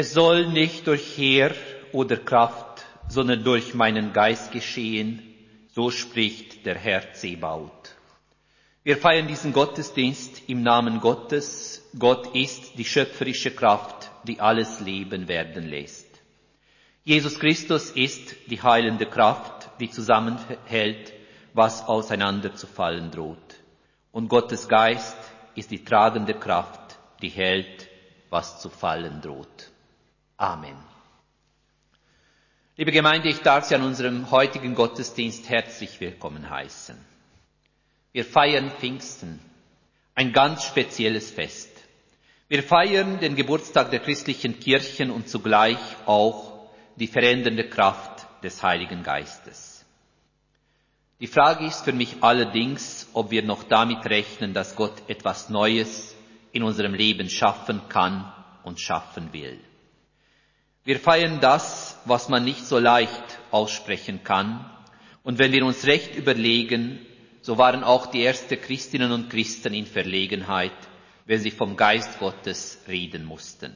Es 0.00 0.14
soll 0.14 0.48
nicht 0.48 0.86
durch 0.86 1.18
Heer 1.18 1.54
oder 1.92 2.16
Kraft, 2.16 2.86
sondern 3.10 3.44
durch 3.44 3.74
meinen 3.74 4.14
Geist 4.14 4.50
geschehen, 4.50 5.20
so 5.74 5.90
spricht 5.90 6.64
der 6.64 6.76
Herr 6.76 7.12
Zebaut. 7.12 7.96
Wir 8.82 8.96
feiern 8.96 9.28
diesen 9.28 9.52
Gottesdienst 9.52 10.48
im 10.48 10.62
Namen 10.62 11.00
Gottes. 11.00 11.86
Gott 11.98 12.34
ist 12.34 12.78
die 12.78 12.86
schöpferische 12.86 13.50
Kraft, 13.50 14.10
die 14.26 14.40
alles 14.40 14.80
Leben 14.80 15.28
werden 15.28 15.68
lässt. 15.68 16.08
Jesus 17.04 17.38
Christus 17.38 17.90
ist 17.90 18.34
die 18.46 18.62
heilende 18.62 19.04
Kraft, 19.04 19.68
die 19.80 19.90
zusammenhält, 19.90 21.12
was 21.52 21.86
auseinanderzufallen 21.86 23.10
droht. 23.10 23.56
Und 24.12 24.28
Gottes 24.28 24.66
Geist 24.66 25.18
ist 25.56 25.70
die 25.70 25.84
tragende 25.84 26.32
Kraft, 26.32 26.98
die 27.20 27.28
hält, 27.28 27.86
was 28.30 28.62
zu 28.62 28.70
fallen 28.70 29.20
droht. 29.20 29.69
Amen. 30.40 30.74
Liebe 32.78 32.92
Gemeinde, 32.92 33.28
ich 33.28 33.40
darf 33.40 33.66
Sie 33.66 33.74
an 33.74 33.82
unserem 33.82 34.30
heutigen 34.30 34.74
Gottesdienst 34.74 35.50
herzlich 35.50 36.00
willkommen 36.00 36.48
heißen. 36.48 36.96
Wir 38.12 38.24
feiern 38.24 38.70
Pfingsten, 38.70 39.38
ein 40.14 40.32
ganz 40.32 40.64
spezielles 40.64 41.30
Fest. 41.30 41.68
Wir 42.48 42.62
feiern 42.62 43.20
den 43.20 43.36
Geburtstag 43.36 43.90
der 43.90 44.00
christlichen 44.00 44.58
Kirchen 44.58 45.10
und 45.10 45.28
zugleich 45.28 45.76
auch 46.06 46.70
die 46.96 47.06
verändernde 47.06 47.68
Kraft 47.68 48.26
des 48.42 48.62
Heiligen 48.62 49.02
Geistes. 49.02 49.84
Die 51.20 51.26
Frage 51.26 51.66
ist 51.66 51.84
für 51.84 51.92
mich 51.92 52.16
allerdings, 52.22 53.10
ob 53.12 53.30
wir 53.30 53.42
noch 53.42 53.64
damit 53.64 54.06
rechnen, 54.06 54.54
dass 54.54 54.74
Gott 54.74 55.02
etwas 55.06 55.50
Neues 55.50 56.14
in 56.52 56.62
unserem 56.62 56.94
Leben 56.94 57.28
schaffen 57.28 57.82
kann 57.90 58.32
und 58.62 58.80
schaffen 58.80 59.34
will. 59.34 59.60
Wir 60.84 60.98
feiern 60.98 61.40
das, 61.40 61.98
was 62.06 62.28
man 62.28 62.44
nicht 62.44 62.64
so 62.64 62.78
leicht 62.78 63.38
aussprechen 63.50 64.24
kann. 64.24 64.64
Und 65.22 65.38
wenn 65.38 65.52
wir 65.52 65.64
uns 65.64 65.84
recht 65.84 66.14
überlegen, 66.14 67.04
so 67.42 67.58
waren 67.58 67.84
auch 67.84 68.06
die 68.06 68.24
ersten 68.24 68.60
Christinnen 68.60 69.12
und 69.12 69.28
Christen 69.28 69.74
in 69.74 69.86
Verlegenheit, 69.86 70.72
wenn 71.26 71.40
sie 71.40 71.50
vom 71.50 71.76
Geist 71.76 72.18
Gottes 72.18 72.80
reden 72.88 73.24
mussten. 73.24 73.74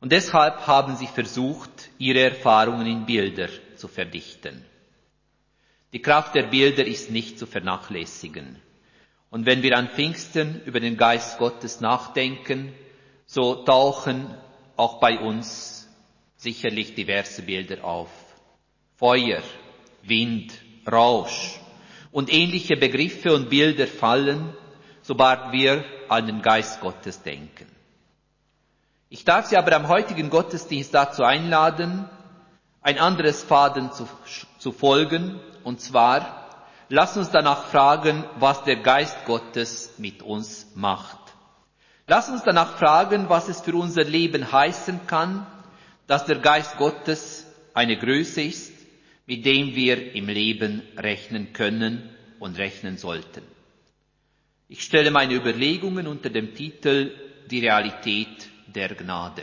Und 0.00 0.12
deshalb 0.12 0.66
haben 0.66 0.96
sie 0.96 1.06
versucht, 1.06 1.88
ihre 1.98 2.20
Erfahrungen 2.20 2.86
in 2.86 3.06
Bilder 3.06 3.48
zu 3.76 3.88
verdichten. 3.88 4.64
Die 5.92 6.02
Kraft 6.02 6.34
der 6.34 6.42
Bilder 6.42 6.84
ist 6.84 7.10
nicht 7.10 7.38
zu 7.38 7.46
vernachlässigen. 7.46 8.60
Und 9.30 9.46
wenn 9.46 9.62
wir 9.62 9.78
an 9.78 9.88
Pfingsten 9.88 10.60
über 10.64 10.80
den 10.80 10.96
Geist 10.96 11.38
Gottes 11.38 11.80
nachdenken, 11.80 12.72
so 13.26 13.64
tauchen 13.64 14.26
auch 14.76 15.00
bei 15.00 15.18
uns 15.18 15.83
sicherlich 16.44 16.94
diverse 16.94 17.42
Bilder 17.42 17.82
auf. 17.82 18.10
Feuer, 18.96 19.42
Wind, 20.02 20.52
Rausch 20.90 21.58
und 22.12 22.32
ähnliche 22.32 22.76
Begriffe 22.76 23.34
und 23.34 23.50
Bilder 23.50 23.88
fallen, 23.88 24.54
sobald 25.02 25.52
wir 25.52 25.84
an 26.08 26.26
den 26.26 26.42
Geist 26.42 26.80
Gottes 26.80 27.22
denken. 27.22 27.66
Ich 29.08 29.24
darf 29.24 29.46
Sie 29.46 29.56
aber 29.56 29.74
am 29.74 29.88
heutigen 29.88 30.30
Gottesdienst 30.30 30.94
dazu 30.94 31.24
einladen, 31.24 32.08
ein 32.82 32.98
anderes 32.98 33.42
Faden 33.42 33.90
zu, 33.92 34.06
zu 34.58 34.70
folgen, 34.70 35.40
und 35.64 35.80
zwar, 35.80 36.50
lass 36.90 37.16
uns 37.16 37.30
danach 37.30 37.64
fragen, 37.64 38.24
was 38.38 38.62
der 38.64 38.76
Geist 38.76 39.24
Gottes 39.24 39.94
mit 39.96 40.22
uns 40.22 40.66
macht. 40.74 41.18
Lass 42.06 42.28
uns 42.28 42.42
danach 42.42 42.76
fragen, 42.76 43.30
was 43.30 43.48
es 43.48 43.62
für 43.62 43.74
unser 43.74 44.04
Leben 44.04 44.52
heißen 44.52 45.06
kann, 45.06 45.46
dass 46.06 46.26
der 46.26 46.36
Geist 46.38 46.76
Gottes 46.78 47.46
eine 47.72 47.96
Größe 47.96 48.42
ist, 48.42 48.72
mit 49.26 49.44
dem 49.46 49.74
wir 49.74 50.14
im 50.14 50.26
Leben 50.28 50.82
rechnen 50.96 51.52
können 51.52 52.10
und 52.38 52.58
rechnen 52.58 52.98
sollten. 52.98 53.42
Ich 54.68 54.82
stelle 54.82 55.10
meine 55.10 55.34
Überlegungen 55.34 56.06
unter 56.06 56.30
dem 56.30 56.54
Titel 56.54 57.12
Die 57.50 57.60
Realität 57.60 58.48
der 58.66 58.94
Gnade. 58.94 59.42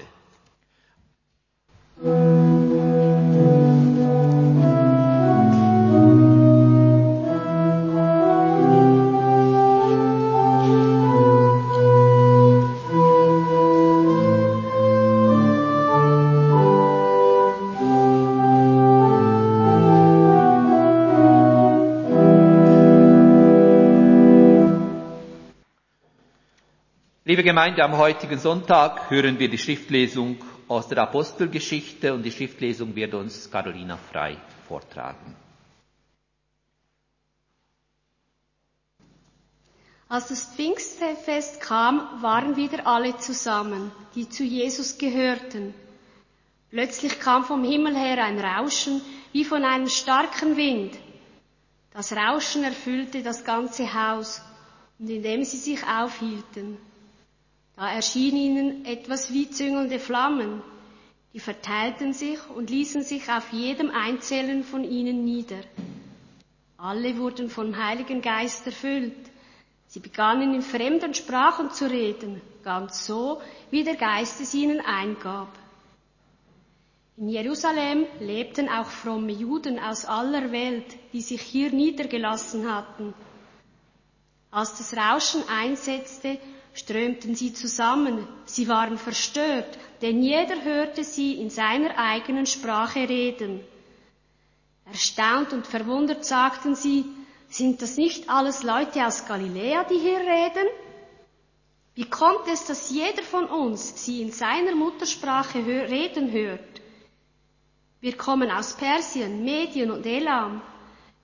Liebe 27.41 27.53
Gemeinde, 27.53 27.83
am 27.83 27.97
heutigen 27.97 28.37
Sonntag 28.37 29.09
hören 29.09 29.39
wir 29.39 29.49
die 29.49 29.57
Schriftlesung 29.57 30.37
aus 30.67 30.87
der 30.89 30.99
Apostelgeschichte 30.99 32.13
und 32.13 32.21
die 32.21 32.31
Schriftlesung 32.31 32.95
wird 32.95 33.15
uns 33.15 33.49
Carolina 33.49 33.97
Frei 33.97 34.37
vortragen. 34.67 35.35
Als 40.07 40.27
das 40.27 40.53
Pfingstfest 40.53 41.61
kam, 41.61 42.21
waren 42.21 42.57
wieder 42.57 42.85
alle 42.85 43.17
zusammen, 43.17 43.91
die 44.13 44.29
zu 44.29 44.43
Jesus 44.43 44.99
gehörten. 44.99 45.73
Plötzlich 46.69 47.19
kam 47.19 47.43
vom 47.43 47.63
Himmel 47.63 47.95
her 47.95 48.23
ein 48.23 48.39
Rauschen 48.39 49.01
wie 49.31 49.45
von 49.45 49.65
einem 49.65 49.87
starken 49.87 50.57
Wind. 50.57 50.95
Das 51.91 52.13
Rauschen 52.15 52.63
erfüllte 52.63 53.23
das 53.23 53.43
ganze 53.43 53.91
Haus 53.95 54.43
und 54.99 55.09
in 55.09 55.23
dem 55.23 55.43
sie 55.43 55.57
sich 55.57 55.83
aufhielten. 55.87 56.77
Da 57.75 57.91
erschien 57.91 58.35
ihnen 58.35 58.85
etwas 58.85 59.33
wie 59.33 59.49
züngelnde 59.49 59.99
Flammen, 59.99 60.61
die 61.33 61.39
verteilten 61.39 62.13
sich 62.13 62.39
und 62.49 62.69
ließen 62.69 63.03
sich 63.03 63.29
auf 63.29 63.53
jedem 63.53 63.89
Einzelnen 63.89 64.63
von 64.63 64.83
ihnen 64.83 65.23
nieder. 65.23 65.61
Alle 66.77 67.17
wurden 67.17 67.49
vom 67.49 67.77
Heiligen 67.77 68.21
Geist 68.21 68.65
erfüllt. 68.65 69.15
Sie 69.87 69.99
begannen 69.99 70.53
in 70.53 70.61
fremden 70.61 71.13
Sprachen 71.13 71.71
zu 71.71 71.89
reden, 71.89 72.41
ganz 72.63 73.05
so, 73.05 73.41
wie 73.69 73.83
der 73.83 73.95
Geist 73.95 74.41
es 74.41 74.53
ihnen 74.53 74.81
eingab. 74.81 75.49
In 77.17 77.29
Jerusalem 77.29 78.07
lebten 78.19 78.67
auch 78.67 78.87
fromme 78.87 79.31
Juden 79.31 79.79
aus 79.79 80.05
aller 80.05 80.51
Welt, 80.51 80.97
die 81.13 81.21
sich 81.21 81.41
hier 81.41 81.71
niedergelassen 81.71 82.73
hatten. 82.73 83.13
Als 84.49 84.77
das 84.77 84.97
Rauschen 84.97 85.47
einsetzte, 85.47 86.39
strömten 86.73 87.35
sie 87.35 87.53
zusammen, 87.53 88.27
sie 88.45 88.67
waren 88.67 88.97
verstört, 88.97 89.77
denn 90.01 90.23
jeder 90.23 90.63
hörte 90.63 91.03
sie 91.03 91.33
in 91.33 91.49
seiner 91.49 91.97
eigenen 91.97 92.45
Sprache 92.45 93.09
reden. 93.09 93.59
Erstaunt 94.85 95.53
und 95.53 95.67
verwundert 95.67 96.25
sagten 96.25 96.75
sie, 96.75 97.05
sind 97.49 97.81
das 97.81 97.97
nicht 97.97 98.29
alles 98.29 98.63
Leute 98.63 99.05
aus 99.05 99.27
Galiläa, 99.27 99.83
die 99.83 99.99
hier 99.99 100.19
reden? 100.19 100.67
Wie 101.95 102.09
kommt 102.09 102.47
es, 102.47 102.65
dass 102.65 102.89
jeder 102.89 103.23
von 103.23 103.45
uns 103.45 104.05
sie 104.05 104.21
in 104.21 104.31
seiner 104.31 104.73
Muttersprache 104.73 105.65
reden 105.65 106.31
hört? 106.31 106.81
Wir 107.99 108.15
kommen 108.17 108.49
aus 108.49 108.73
Persien, 108.73 109.43
Medien 109.43 109.91
und 109.91 110.05
Elam. 110.05 110.61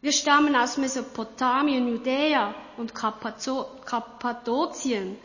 Wir 0.02 0.12
stammen 0.12 0.56
aus 0.56 0.78
Mesopotamien, 0.78 1.88
Judäa 1.88 2.54
und 2.78 2.94
Kappadokien 2.94 5.18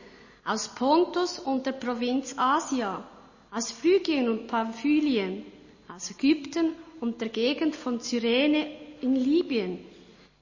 aus 0.44 0.68
Pontus 0.68 1.38
und 1.38 1.66
der 1.66 1.72
Provinz 1.72 2.34
Asia, 2.36 3.02
aus 3.50 3.70
Phrygien 3.70 4.28
und 4.28 4.46
Pamphylien, 4.46 5.44
aus 5.88 6.10
Ägypten 6.10 6.72
und 7.00 7.20
der 7.20 7.28
Gegend 7.28 7.76
von 7.76 8.00
Cyrene 8.00 8.66
in 9.00 9.14
Libyen. 9.14 9.78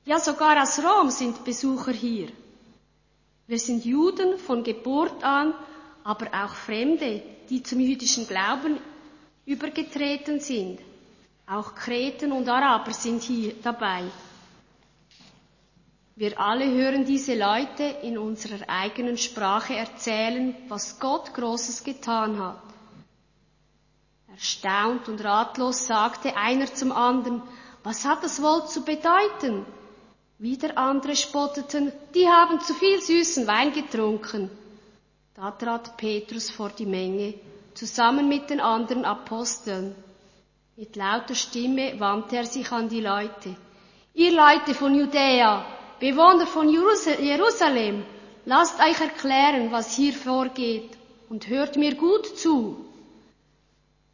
Ja, 0.05 0.19
sogar 0.19 0.63
aus 0.63 0.79
Rom 0.79 1.11
sind 1.11 1.45
Besucher 1.45 1.93
hier. 1.93 2.29
Wir 3.47 3.59
sind 3.59 3.85
Juden 3.85 4.39
von 4.39 4.63
Geburt 4.63 5.23
an, 5.25 5.55
aber 6.05 6.27
auch 6.33 6.55
Fremde, 6.55 7.23
die 7.49 7.63
zum 7.63 7.81
jüdischen 7.81 8.27
Glauben 8.27 8.79
übergetreten 9.45 10.41
sind. 10.41 10.79
Auch 11.47 11.75
Kreten 11.75 12.31
und 12.31 12.49
Araber 12.49 12.93
sind 12.93 13.23
hier 13.23 13.55
dabei. 13.63 14.05
Wir 16.21 16.39
alle 16.39 16.71
hören 16.71 17.07
diese 17.07 17.35
Leute 17.35 17.83
in 18.03 18.19
unserer 18.19 18.69
eigenen 18.69 19.17
Sprache 19.17 19.75
erzählen, 19.75 20.55
was 20.69 21.01
Gott 21.01 21.33
Großes 21.33 21.83
getan 21.83 22.39
hat. 22.39 22.63
Erstaunt 24.29 25.09
und 25.09 25.25
ratlos 25.25 25.87
sagte 25.87 26.37
einer 26.37 26.67
zum 26.67 26.93
anderen, 26.93 27.41
was 27.83 28.05
hat 28.05 28.23
das 28.23 28.43
wohl 28.43 28.67
zu 28.67 28.85
bedeuten? 28.85 29.65
Wieder 30.37 30.77
andere 30.77 31.17
spotteten, 31.17 31.91
die 32.15 32.29
haben 32.29 32.61
zu 32.61 32.75
viel 32.75 33.01
süßen 33.01 33.47
Wein 33.47 33.73
getrunken. 33.73 34.51
Da 35.33 35.53
trat 35.53 35.97
Petrus 35.97 36.51
vor 36.51 36.69
die 36.69 36.85
Menge, 36.85 37.33
zusammen 37.73 38.29
mit 38.29 38.51
den 38.51 38.61
anderen 38.61 39.07
Aposteln. 39.07 39.95
Mit 40.77 40.97
lauter 40.97 41.35
Stimme 41.35 41.99
wandte 41.99 42.37
er 42.37 42.45
sich 42.45 42.71
an 42.71 42.91
die 42.91 43.01
Leute. 43.01 43.57
Ihr 44.13 44.33
Leute 44.33 44.75
von 44.75 44.95
Judäa, 44.95 45.80
Bewohner 46.01 46.47
von 46.47 46.69
Jerusalem, 46.71 48.05
lasst 48.47 48.81
euch 48.81 48.99
erklären, 49.01 49.71
was 49.71 49.95
hier 49.95 50.15
vorgeht, 50.15 50.97
und 51.29 51.47
hört 51.49 51.77
mir 51.77 51.95
gut 51.95 52.39
zu. 52.39 52.87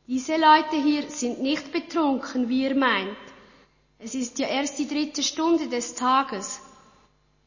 Diese 0.09 0.37
Leute 0.37 0.77
hier 0.83 1.09
sind 1.09 1.41
nicht 1.41 1.73
betrunken, 1.73 2.49
wie 2.49 2.65
ihr 2.65 2.75
meint. 2.75 3.17
Es 4.00 4.15
ist 4.17 4.38
ja 4.41 4.49
erst 4.49 4.79
die 4.81 4.88
dritte 4.88 5.23
Stunde 5.23 5.69
des 5.69 5.94
Tages. 5.94 6.61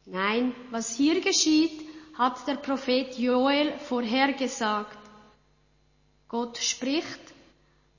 Nein, 0.05 0.55
was 0.71 0.95
hier 0.95 1.19
geschieht, 1.19 1.87
hat 2.17 2.47
der 2.47 2.55
Prophet 2.55 3.17
Joel 3.17 3.77
vorhergesagt. 3.77 4.97
Gott 6.29 6.57
spricht, 6.57 7.19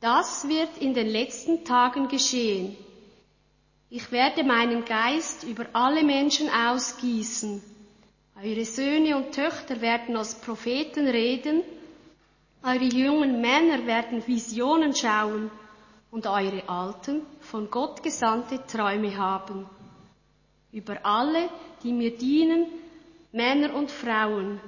das 0.01 0.49
wird 0.49 0.79
in 0.79 0.95
den 0.95 1.09
letzten 1.09 1.65
Tagen 1.65 2.09
geschehen. 2.09 2.77
Ich 3.93 4.13
werde 4.13 4.45
meinen 4.45 4.85
Geist 4.85 5.43
über 5.43 5.67
alle 5.73 6.05
Menschen 6.05 6.49
ausgießen. 6.49 7.61
Eure 8.41 8.65
Söhne 8.65 9.17
und 9.17 9.33
Töchter 9.33 9.81
werden 9.81 10.17
als 10.17 10.37
Propheten 10.37 11.09
reden, 11.09 11.63
eure 12.63 12.85
jungen 12.85 13.41
Männer 13.41 13.87
werden 13.87 14.25
Visionen 14.29 14.95
schauen 14.95 15.51
und 16.13 16.29
eure 16.29 16.69
Alten 16.69 17.23
von 17.41 17.69
Gott 17.69 18.03
gesandte 18.05 18.65
Träume 18.65 19.17
haben. 19.17 19.69
Über 20.71 21.05
alle, 21.05 21.49
die 21.83 21.93
mir 21.93 22.17
dienen, 22.17 22.67
Männer 23.33 23.75
und 23.75 23.91
Frauen, 23.91 24.61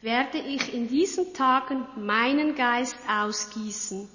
werde 0.00 0.38
ich 0.38 0.74
in 0.74 0.88
diesen 0.88 1.32
Tagen 1.32 1.86
meinen 1.96 2.56
Geist 2.56 2.96
ausgießen 3.08 4.08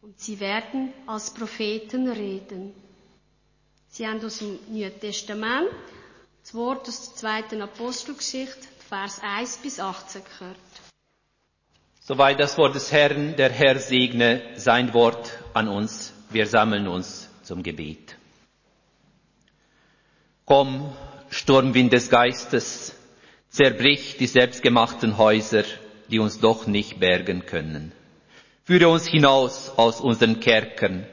und 0.00 0.18
sie 0.18 0.40
werden 0.40 0.92
als 1.06 1.34
Propheten 1.34 2.08
reden. 2.08 2.72
Sie 3.92 4.06
haben 4.06 4.24
aus 4.24 4.38
dem 4.38 4.58
Neuen 4.68 4.98
Testament 5.00 5.68
das 6.42 6.54
Wort 6.54 6.88
aus 6.88 7.06
der 7.08 7.16
zweiten 7.16 7.60
Apostelgeschichte, 7.60 8.68
Vers 8.88 9.20
1 9.22 9.58
bis 9.58 9.80
18 9.80 10.22
gehört. 10.24 10.56
Soweit 12.00 12.38
das 12.40 12.56
Wort 12.56 12.74
des 12.76 12.92
Herrn, 12.92 13.34
der 13.36 13.50
Herr 13.50 13.78
segne 13.80 14.42
sein 14.54 14.94
Wort 14.94 15.38
an 15.54 15.68
uns. 15.68 16.12
Wir 16.30 16.46
sammeln 16.46 16.86
uns 16.86 17.28
zum 17.42 17.62
Gebet. 17.64 18.16
Komm, 20.44 20.92
Sturmwind 21.30 21.92
des 21.92 22.10
Geistes, 22.10 22.94
zerbrich 23.48 24.16
die 24.18 24.26
selbstgemachten 24.28 25.18
Häuser, 25.18 25.64
die 26.08 26.20
uns 26.20 26.38
doch 26.38 26.66
nicht 26.68 27.00
bergen 27.00 27.44
können. 27.44 27.90
Führe 28.64 28.88
uns 28.88 29.06
hinaus 29.06 29.70
aus 29.76 30.00
unseren 30.00 30.38
Kerkern, 30.38 31.06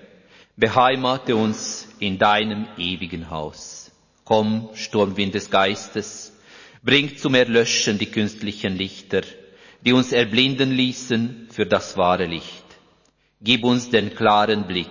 beheimate 0.57 1.35
uns 1.35 1.87
in 1.99 2.17
deinem 2.17 2.67
ewigen 2.77 3.29
Haus. 3.29 3.91
Komm, 4.25 4.69
Sturmwind 4.73 5.35
des 5.35 5.51
Geistes, 5.51 6.33
bring 6.83 7.15
zum 7.17 7.35
Erlöschen 7.35 7.99
die 7.99 8.07
künstlichen 8.07 8.75
Lichter, 8.75 9.21
die 9.85 9.93
uns 9.93 10.11
erblinden 10.11 10.71
ließen 10.71 11.47
für 11.51 11.67
das 11.67 11.95
wahre 11.95 12.25
Licht. 12.25 12.65
Gib 13.39 13.63
uns 13.63 13.91
den 13.91 14.15
klaren 14.15 14.65
Blick. 14.65 14.87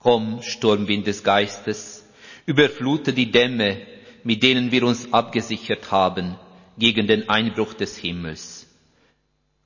Komm, 0.00 0.42
Sturmwind 0.42 1.06
des 1.06 1.22
Geistes, 1.22 2.04
überflute 2.44 3.12
die 3.12 3.30
Dämme, 3.30 3.80
mit 4.24 4.42
denen 4.42 4.72
wir 4.72 4.82
uns 4.82 5.12
abgesichert 5.12 5.92
haben 5.92 6.36
gegen 6.76 7.06
den 7.06 7.28
Einbruch 7.28 7.74
des 7.74 7.96
Himmels. 7.96 8.66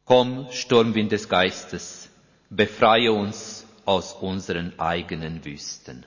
Komm, 0.05 0.47
Sturmwind 0.53 1.11
des 1.11 1.29
Geistes, 1.31 2.11
befreie 2.51 3.13
uns 3.13 3.66
aus 3.87 4.13
unseren 4.13 4.79
eigenen 4.79 5.45
Wüsten. 5.45 6.05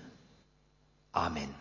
Amen. 1.12 1.56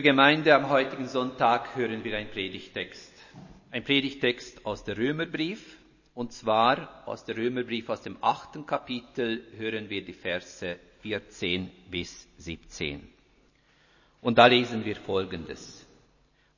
Liebe 0.00 0.12
Gemeinde, 0.12 0.54
am 0.54 0.70
heutigen 0.70 1.08
Sonntag 1.08 1.76
hören 1.76 2.02
wir 2.04 2.16
einen 2.16 2.30
Predigtext. 2.30 3.12
Ein 3.70 3.84
Predigtext 3.84 4.64
aus 4.64 4.82
der 4.82 4.96
Römerbrief, 4.96 5.76
und 6.14 6.32
zwar 6.32 7.02
aus 7.06 7.26
der 7.26 7.36
Römerbrief 7.36 7.90
aus 7.90 8.00
dem 8.00 8.16
achten 8.22 8.64
Kapitel 8.64 9.44
hören 9.58 9.90
wir 9.90 10.02
die 10.02 10.14
Verse 10.14 10.78
14 11.02 11.70
bis 11.90 12.26
17. 12.38 13.06
Und 14.22 14.38
da 14.38 14.46
lesen 14.46 14.86
wir 14.86 14.96
Folgendes. 14.96 15.86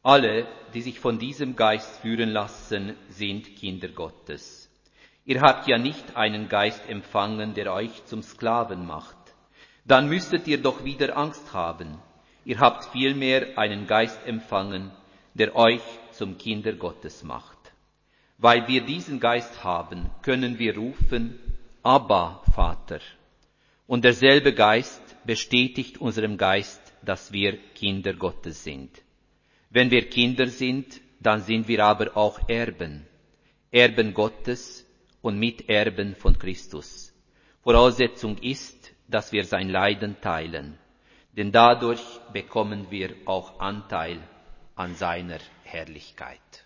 Alle, 0.05 0.47
die 0.73 0.83
sich 0.83 1.01
von 1.01 1.19
diesem 1.19 1.57
Geist 1.57 1.99
führen 2.01 2.31
lassen, 2.31 2.95
sind 3.09 3.57
Kinder 3.57 3.89
Gottes. 3.89 4.71
Ihr 5.25 5.41
habt 5.41 5.67
ja 5.67 5.79
nicht 5.79 6.17
einen 6.17 6.49
Geist 6.49 6.89
empfangen, 6.89 7.55
der 7.55 7.73
euch 7.73 8.05
zum 8.05 8.23
Sklaven 8.23 8.87
macht. 8.87 9.17
Dann 9.85 10.09
müsstet 10.09 10.47
ihr 10.47 10.63
doch 10.63 10.85
wieder 10.85 11.17
Angst 11.17 11.53
haben. 11.53 11.99
Ihr 12.45 12.59
habt 12.59 12.87
vielmehr 12.87 13.57
einen 13.57 13.87
Geist 13.87 14.27
empfangen, 14.27 14.91
der 15.35 15.55
euch 15.55 15.83
zum 16.11 16.39
Kinder 16.39 16.73
Gottes 16.73 17.23
macht. 17.23 17.59
Weil 18.39 18.67
wir 18.67 18.85
diesen 18.85 19.21
Geist 19.21 19.63
haben, 19.63 20.11
können 20.23 20.59
wir 20.59 20.77
rufen, 20.77 21.39
Abba, 21.85 22.43
Vater. 22.53 23.01
Und 23.87 24.05
derselbe 24.05 24.53
Geist 24.55 25.03
bestätigt 25.25 26.01
unserem 26.01 26.37
Geist, 26.37 26.81
dass 27.03 27.33
wir 27.33 27.57
Kinder 27.75 28.15
Gottes 28.15 28.65
sind. 28.65 28.91
Wenn 29.71 29.91
wir 29.91 30.09
Kinder 30.09 30.49
sind, 30.49 31.01
dann 31.21 31.43
sind 31.43 31.69
wir 31.69 31.85
aber 31.85 32.17
auch 32.17 32.49
Erben. 32.49 33.07
Erben 33.71 34.15
Gottes 34.15 34.85
und 35.23 35.39
Miterben 35.39 36.17
von 36.17 36.39
Christus. 36.39 37.15
Voraussetzung 37.63 38.39
ist, 38.39 38.93
dass 39.07 39.31
wir 39.31 39.45
sein 39.45 39.69
Leiden 39.69 40.21
teilen 40.21 40.79
denn 41.33 41.53
dadurch 41.53 42.03
bekommen 42.33 42.91
wir 42.91 43.15
auch 43.25 43.59
Anteil 43.59 44.19
an 44.75 44.95
seiner 44.95 45.39
Herrlichkeit. 45.65 46.62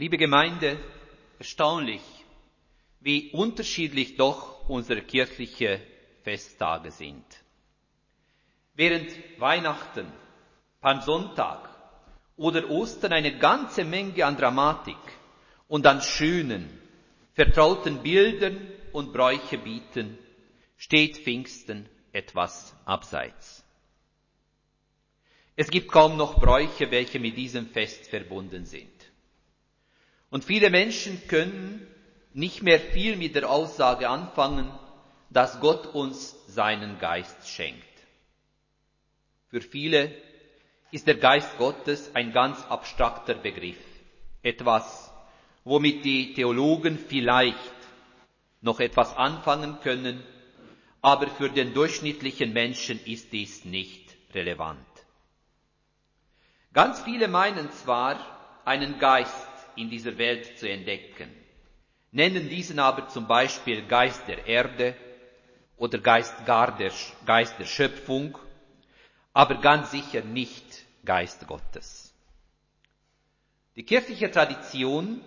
Liebe 0.00 0.16
Gemeinde, 0.16 0.78
erstaunlich, 1.38 2.00
wie 3.00 3.32
unterschiedlich 3.32 4.16
doch 4.16 4.66
unsere 4.66 5.02
kirchliche 5.02 5.78
Festtage 6.22 6.90
sind. 6.90 7.26
Während 8.72 9.10
Weihnachten, 9.38 10.10
Palmsonntag 10.80 11.68
oder 12.38 12.70
Ostern 12.70 13.12
eine 13.12 13.36
ganze 13.36 13.84
Menge 13.84 14.24
an 14.24 14.38
Dramatik 14.38 14.96
und 15.68 15.86
an 15.86 16.00
schönen, 16.00 16.80
vertrauten 17.34 18.02
Bildern 18.02 18.72
und 18.92 19.12
Bräuche 19.12 19.58
bieten, 19.58 20.16
steht 20.78 21.18
Pfingsten 21.18 21.86
etwas 22.12 22.74
abseits. 22.86 23.62
Es 25.56 25.68
gibt 25.68 25.92
kaum 25.92 26.16
noch 26.16 26.40
Bräuche, 26.40 26.90
welche 26.90 27.20
mit 27.20 27.36
diesem 27.36 27.66
Fest 27.66 28.08
verbunden 28.08 28.64
sind. 28.64 28.99
Und 30.30 30.44
viele 30.44 30.70
Menschen 30.70 31.26
können 31.26 31.86
nicht 32.32 32.62
mehr 32.62 32.78
viel 32.80 33.16
mit 33.16 33.34
der 33.34 33.50
Aussage 33.50 34.08
anfangen, 34.08 34.70
dass 35.30 35.60
Gott 35.60 35.86
uns 35.86 36.36
seinen 36.46 36.98
Geist 36.98 37.48
schenkt. 37.48 37.84
Für 39.48 39.60
viele 39.60 40.14
ist 40.92 41.06
der 41.06 41.16
Geist 41.16 41.58
Gottes 41.58 42.14
ein 42.14 42.32
ganz 42.32 42.64
abstrakter 42.66 43.34
Begriff, 43.34 43.78
etwas, 44.42 45.12
womit 45.64 46.04
die 46.04 46.34
Theologen 46.34 46.98
vielleicht 46.98 47.58
noch 48.60 48.80
etwas 48.80 49.16
anfangen 49.16 49.80
können, 49.80 50.22
aber 51.02 51.28
für 51.28 51.48
den 51.48 51.74
durchschnittlichen 51.74 52.52
Menschen 52.52 53.00
ist 53.04 53.32
dies 53.32 53.64
nicht 53.64 54.16
relevant. 54.34 54.78
Ganz 56.72 57.00
viele 57.00 57.26
meinen 57.26 57.70
zwar, 57.72 58.20
einen 58.64 58.98
Geist 58.98 59.49
in 59.76 59.90
dieser 59.90 60.16
Welt 60.18 60.58
zu 60.58 60.68
entdecken, 60.68 61.30
nennen 62.12 62.48
diesen 62.48 62.78
aber 62.78 63.08
zum 63.08 63.26
Beispiel 63.26 63.86
Geist 63.86 64.26
der 64.28 64.46
Erde 64.46 64.96
oder 65.76 65.98
Geist 65.98 66.44
gar 66.46 66.76
der, 66.76 66.92
Geist 67.24 67.58
der 67.58 67.64
Schöpfung, 67.64 68.36
aber 69.32 69.56
ganz 69.60 69.90
sicher 69.90 70.22
nicht 70.22 70.64
Geist 71.04 71.46
Gottes. 71.46 72.14
Die 73.76 73.84
kirchliche 73.84 74.30
Tradition 74.30 75.22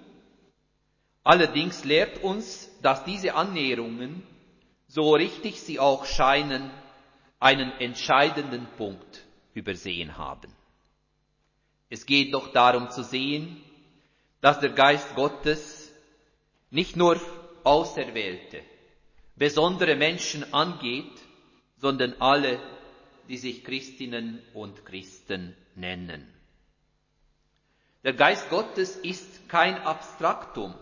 allerdings 1.24 1.84
lehrt 1.86 2.22
uns, 2.24 2.70
dass 2.82 3.04
diese 3.06 3.34
Annäherungen, 3.34 4.22
so 4.88 5.14
richtig 5.16 5.62
sie 5.62 5.80
auch 5.80 6.06
scheinen, 6.06 6.70
einen 7.40 7.72
entscheidenden 7.80 8.68
Punkt 8.78 9.24
übersehen 9.54 10.18
haben. 10.18 10.54
Es 11.90 12.06
geht 12.06 12.34
doch 12.34 12.52
darum 12.52 12.90
zu 12.90 13.04
sehen, 13.04 13.64
dass 14.44 14.60
der 14.60 14.72
Geist 14.72 15.16
Gottes 15.16 15.90
nicht 16.70 16.98
nur 16.98 17.18
Auserwählte, 17.64 18.62
besondere 19.38 19.96
Menschen 19.96 20.54
angeht, 20.54 21.14
sondern 21.78 22.16
alle, 22.20 22.60
die 23.30 23.38
sich 23.38 23.64
Christinnen 23.64 24.44
und 24.54 24.86
Christen 24.86 25.56
nennen. 25.76 26.28
Der 28.04 28.12
Geist 28.12 28.50
Gottes 28.50 28.98
ist 28.98 29.48
kein 29.48 29.78
Abstraktum, 29.78 30.76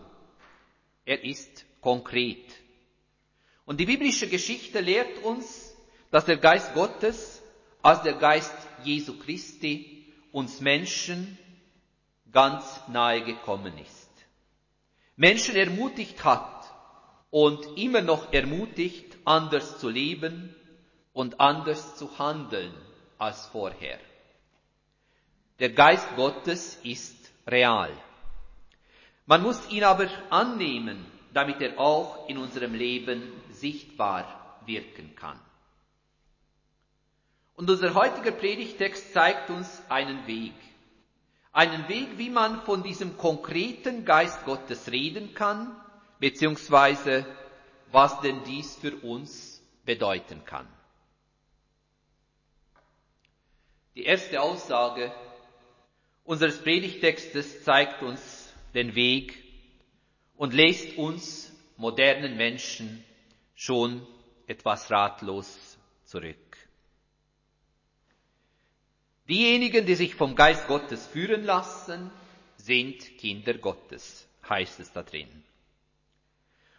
er 1.04 1.22
ist 1.22 1.64
konkret. 1.80 2.44
Und 3.64 3.78
die 3.78 3.86
biblische 3.86 4.26
Geschichte 4.26 4.80
lehrt 4.80 5.22
uns, 5.22 5.72
dass 6.10 6.24
der 6.24 6.38
Geist 6.38 6.74
Gottes 6.74 7.40
als 7.80 8.02
der 8.02 8.14
Geist 8.14 8.56
Jesu 8.82 9.20
Christi 9.20 10.12
uns 10.32 10.60
Menschen 10.60 11.38
ganz 12.32 12.80
nahe 12.88 13.22
gekommen 13.22 13.76
ist. 13.78 14.10
Menschen 15.16 15.54
ermutigt 15.56 16.24
hat 16.24 16.70
und 17.30 17.78
immer 17.78 18.00
noch 18.00 18.32
ermutigt, 18.32 19.16
anders 19.24 19.78
zu 19.78 19.88
leben 19.88 20.54
und 21.12 21.40
anders 21.40 21.96
zu 21.96 22.18
handeln 22.18 22.74
als 23.18 23.46
vorher. 23.46 23.98
Der 25.58 25.70
Geist 25.70 26.08
Gottes 26.16 26.78
ist 26.82 27.16
real. 27.46 27.90
Man 29.26 29.42
muss 29.42 29.70
ihn 29.70 29.84
aber 29.84 30.08
annehmen, 30.30 31.06
damit 31.32 31.60
er 31.60 31.78
auch 31.78 32.28
in 32.28 32.38
unserem 32.38 32.74
Leben 32.74 33.22
sichtbar 33.50 34.58
wirken 34.66 35.14
kann. 35.14 35.38
Und 37.54 37.70
unser 37.70 37.94
heutiger 37.94 38.32
Predigtext 38.32 39.12
zeigt 39.12 39.50
uns 39.50 39.82
einen 39.88 40.26
Weg. 40.26 40.54
Einen 41.52 41.86
Weg, 41.88 42.16
wie 42.16 42.30
man 42.30 42.62
von 42.62 42.82
diesem 42.82 43.18
konkreten 43.18 44.04
Geist 44.06 44.44
Gottes 44.46 44.90
reden 44.90 45.34
kann, 45.34 45.76
beziehungsweise 46.18 47.26
was 47.90 48.20
denn 48.20 48.42
dies 48.44 48.74
für 48.76 48.96
uns 48.96 49.62
bedeuten 49.84 50.44
kann. 50.46 50.66
Die 53.94 54.04
erste 54.04 54.40
Aussage 54.40 55.12
unseres 56.24 56.62
Predigtextes 56.62 57.64
zeigt 57.64 58.02
uns 58.02 58.52
den 58.72 58.94
Weg 58.94 59.36
und 60.36 60.54
lässt 60.54 60.96
uns 60.96 61.52
modernen 61.76 62.38
Menschen 62.38 63.04
schon 63.54 64.06
etwas 64.46 64.90
ratlos 64.90 65.76
zurück. 66.04 66.41
Diejenigen, 69.32 69.86
die 69.86 69.94
sich 69.94 70.14
vom 70.14 70.34
Geist 70.34 70.66
Gottes 70.66 71.06
führen 71.06 71.44
lassen, 71.44 72.10
sind 72.58 73.16
Kinder 73.16 73.54
Gottes, 73.54 74.28
heißt 74.46 74.78
es 74.80 74.92
da 74.92 75.02
drin. 75.02 75.26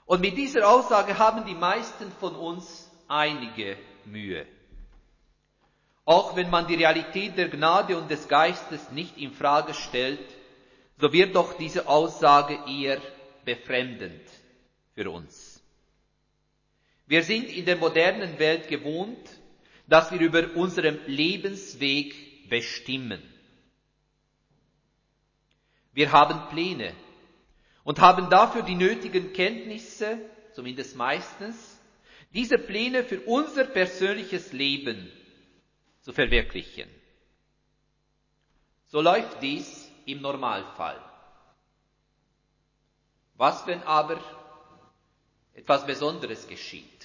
Und 0.05 0.22
mit 0.22 0.38
dieser 0.38 0.69
Aussage 0.69 1.17
haben 1.17 1.45
die 1.48 1.55
meisten 1.55 2.12
von 2.12 2.36
uns 2.36 2.91
einige 3.07 3.75
Mühe. 4.05 4.45
Auch 6.05 6.36
wenn 6.36 6.51
man 6.51 6.67
die 6.67 6.75
Realität 6.75 7.39
der 7.39 7.50
Gnade 7.50 7.98
und 7.98 8.12
des 8.12 8.27
Geistes 8.27 8.91
nicht 8.91 9.17
in 9.17 9.31
Frage 9.31 9.74
stellt, 9.74 10.29
so 11.00 11.12
wird 11.12 11.36
doch 11.36 11.57
diese 11.57 11.88
Aussage 11.88 12.60
eher 12.67 13.01
befremdend 13.43 14.22
für 14.93 15.10
uns. 15.10 15.60
Wir 17.07 17.24
sind 17.24 17.50
in 17.50 17.65
der 17.65 17.77
modernen 17.77 18.38
Welt 18.38 18.67
gewohnt, 18.67 19.27
dass 19.88 20.12
wir 20.12 20.19
über 20.19 20.55
unserem 20.55 21.00
Lebensweg 21.07 22.23
bestimmen. 22.50 23.22
Wir 25.94 26.12
haben 26.12 26.50
Pläne 26.50 26.94
und 27.84 28.00
haben 28.00 28.30
dafür 28.30 28.64
die 28.64 28.76
nötigen 28.76 29.34
Kenntnisse, 29.34 30.18
zumindest 30.54 30.96
meistens, 30.96 31.80
diese 32.34 32.58
Pläne 32.58 33.04
für 33.04 33.22
unser 33.22 33.66
persönliches 33.66 34.54
Leben 34.54 35.12
zu 36.02 36.12
verwirklichen. 36.14 36.90
So 38.88 39.02
läuft 39.02 39.42
dies 39.42 39.90
im 40.06 40.22
Normalfall. 40.22 41.00
Was, 43.36 43.66
wenn 43.68 43.82
aber 43.84 44.20
etwas 45.54 45.86
Besonderes 45.86 46.48
geschieht? 46.48 47.02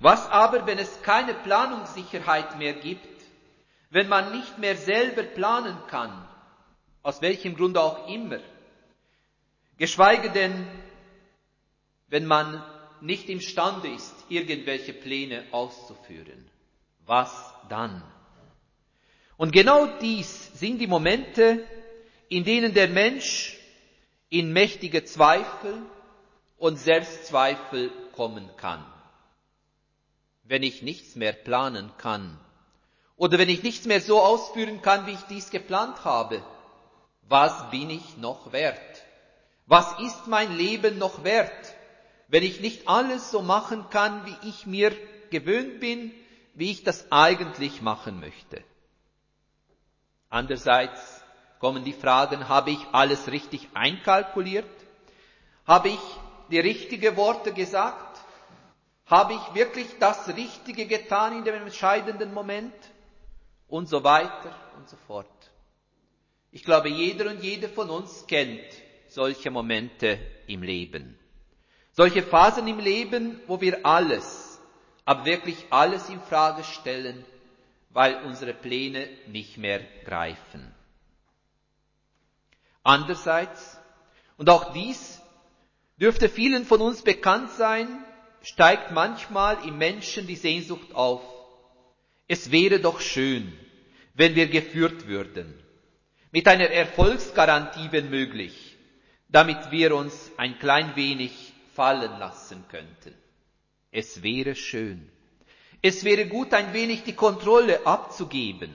Was 0.00 0.26
aber, 0.30 0.66
wenn 0.66 0.78
es 0.78 1.02
keine 1.02 1.34
Planungssicherheit 1.34 2.58
mehr 2.58 2.72
gibt, 2.72 3.06
wenn 3.90 4.08
man 4.08 4.32
nicht 4.32 4.58
mehr 4.58 4.76
selber 4.76 5.22
planen 5.22 5.76
kann, 5.88 6.26
aus 7.02 7.20
welchem 7.20 7.54
Grund 7.54 7.76
auch 7.76 8.08
immer, 8.08 8.38
geschweige 9.76 10.30
denn, 10.30 10.66
wenn 12.08 12.26
man 12.26 12.64
nicht 13.02 13.28
imstande 13.28 13.88
ist, 13.88 14.14
irgendwelche 14.28 14.94
Pläne 14.94 15.44
auszuführen. 15.52 16.50
Was 17.04 17.54
dann? 17.68 18.02
Und 19.36 19.52
genau 19.52 19.86
dies 20.00 20.58
sind 20.58 20.78
die 20.78 20.86
Momente, 20.86 21.66
in 22.28 22.44
denen 22.44 22.72
der 22.72 22.88
Mensch 22.88 23.58
in 24.28 24.52
mächtige 24.52 25.04
Zweifel 25.04 25.74
und 26.58 26.78
Selbstzweifel 26.78 27.90
kommen 28.12 28.48
kann. 28.56 28.84
Wenn 30.50 30.62
ich 30.62 30.82
nichts 30.82 31.14
mehr 31.14 31.32
planen 31.32 31.90
kann 31.96 32.38
oder 33.16 33.38
wenn 33.38 33.48
ich 33.48 33.62
nichts 33.62 33.86
mehr 33.86 34.00
so 34.00 34.20
ausführen 34.20 34.82
kann, 34.82 35.06
wie 35.06 35.12
ich 35.12 35.22
dies 35.30 35.50
geplant 35.50 36.04
habe, 36.04 36.42
was 37.28 37.70
bin 37.70 37.88
ich 37.88 38.16
noch 38.16 38.52
wert? 38.52 39.02
Was 39.66 39.98
ist 40.00 40.26
mein 40.26 40.56
Leben 40.56 40.98
noch 40.98 41.22
wert? 41.22 41.74
wenn 42.30 42.44
ich 42.44 42.60
nicht 42.60 42.88
alles 42.88 43.30
so 43.30 43.42
machen 43.42 43.86
kann, 43.90 44.24
wie 44.24 44.48
ich 44.48 44.64
mir 44.64 44.92
gewöhnt 45.30 45.80
bin, 45.80 46.12
wie 46.54 46.70
ich 46.70 46.84
das 46.84 47.10
eigentlich 47.10 47.82
machen 47.82 48.20
möchte. 48.20 48.62
Andererseits 50.28 51.24
kommen 51.58 51.84
die 51.84 51.92
Fragen, 51.92 52.48
habe 52.48 52.70
ich 52.70 52.78
alles 52.92 53.32
richtig 53.32 53.68
einkalkuliert? 53.74 54.64
Habe 55.66 55.88
ich 55.88 56.00
die 56.50 56.60
richtigen 56.60 57.16
Worte 57.16 57.52
gesagt? 57.52 58.19
Habe 59.10 59.34
ich 59.34 59.54
wirklich 59.54 59.88
das 59.98 60.28
Richtige 60.28 60.86
getan 60.86 61.36
in 61.38 61.44
dem 61.44 61.56
entscheidenden 61.56 62.32
Moment? 62.32 62.72
Und 63.66 63.88
so 63.88 64.04
weiter 64.04 64.54
und 64.76 64.88
so 64.88 64.96
fort. 65.08 65.26
Ich 66.52 66.64
glaube, 66.64 66.88
jeder 66.88 67.28
und 67.30 67.42
jede 67.42 67.68
von 67.68 67.90
uns 67.90 68.26
kennt 68.26 68.64
solche 69.08 69.50
Momente 69.50 70.18
im 70.46 70.62
Leben 70.62 71.18
Solche 71.92 72.22
Phasen 72.22 72.68
im 72.68 72.78
Leben, 72.78 73.40
wo 73.48 73.60
wir 73.60 73.84
alles, 73.84 74.60
aber 75.04 75.24
wirklich 75.24 75.66
alles 75.70 76.08
in 76.08 76.20
Frage 76.20 76.62
stellen, 76.62 77.24
weil 77.90 78.22
unsere 78.24 78.54
Pläne 78.54 79.08
nicht 79.26 79.58
mehr 79.58 79.80
greifen. 80.04 80.72
Andererseits, 82.84 83.78
und 84.36 84.48
auch 84.48 84.72
dies 84.72 85.20
dürfte 86.00 86.28
vielen 86.28 86.64
von 86.64 86.80
uns 86.80 87.02
bekannt 87.02 87.50
sein, 87.50 88.04
steigt 88.42 88.90
manchmal 88.92 89.66
im 89.66 89.78
Menschen 89.78 90.26
die 90.26 90.36
Sehnsucht 90.36 90.94
auf. 90.94 91.22
Es 92.28 92.50
wäre 92.50 92.80
doch 92.80 93.00
schön, 93.00 93.52
wenn 94.14 94.34
wir 94.34 94.48
geführt 94.48 95.06
würden, 95.06 95.62
mit 96.32 96.46
einer 96.46 96.70
Erfolgsgarantie 96.70 97.88
wenn 97.90 98.10
möglich, 98.10 98.76
damit 99.28 99.70
wir 99.70 99.94
uns 99.94 100.30
ein 100.36 100.58
klein 100.58 100.94
wenig 100.96 101.52
fallen 101.74 102.18
lassen 102.18 102.64
könnten. 102.68 103.14
Es 103.90 104.22
wäre 104.22 104.54
schön. 104.54 105.10
Es 105.82 106.04
wäre 106.04 106.26
gut, 106.26 106.52
ein 106.52 106.72
wenig 106.72 107.04
die 107.04 107.14
Kontrolle 107.14 107.84
abzugeben. 107.86 108.74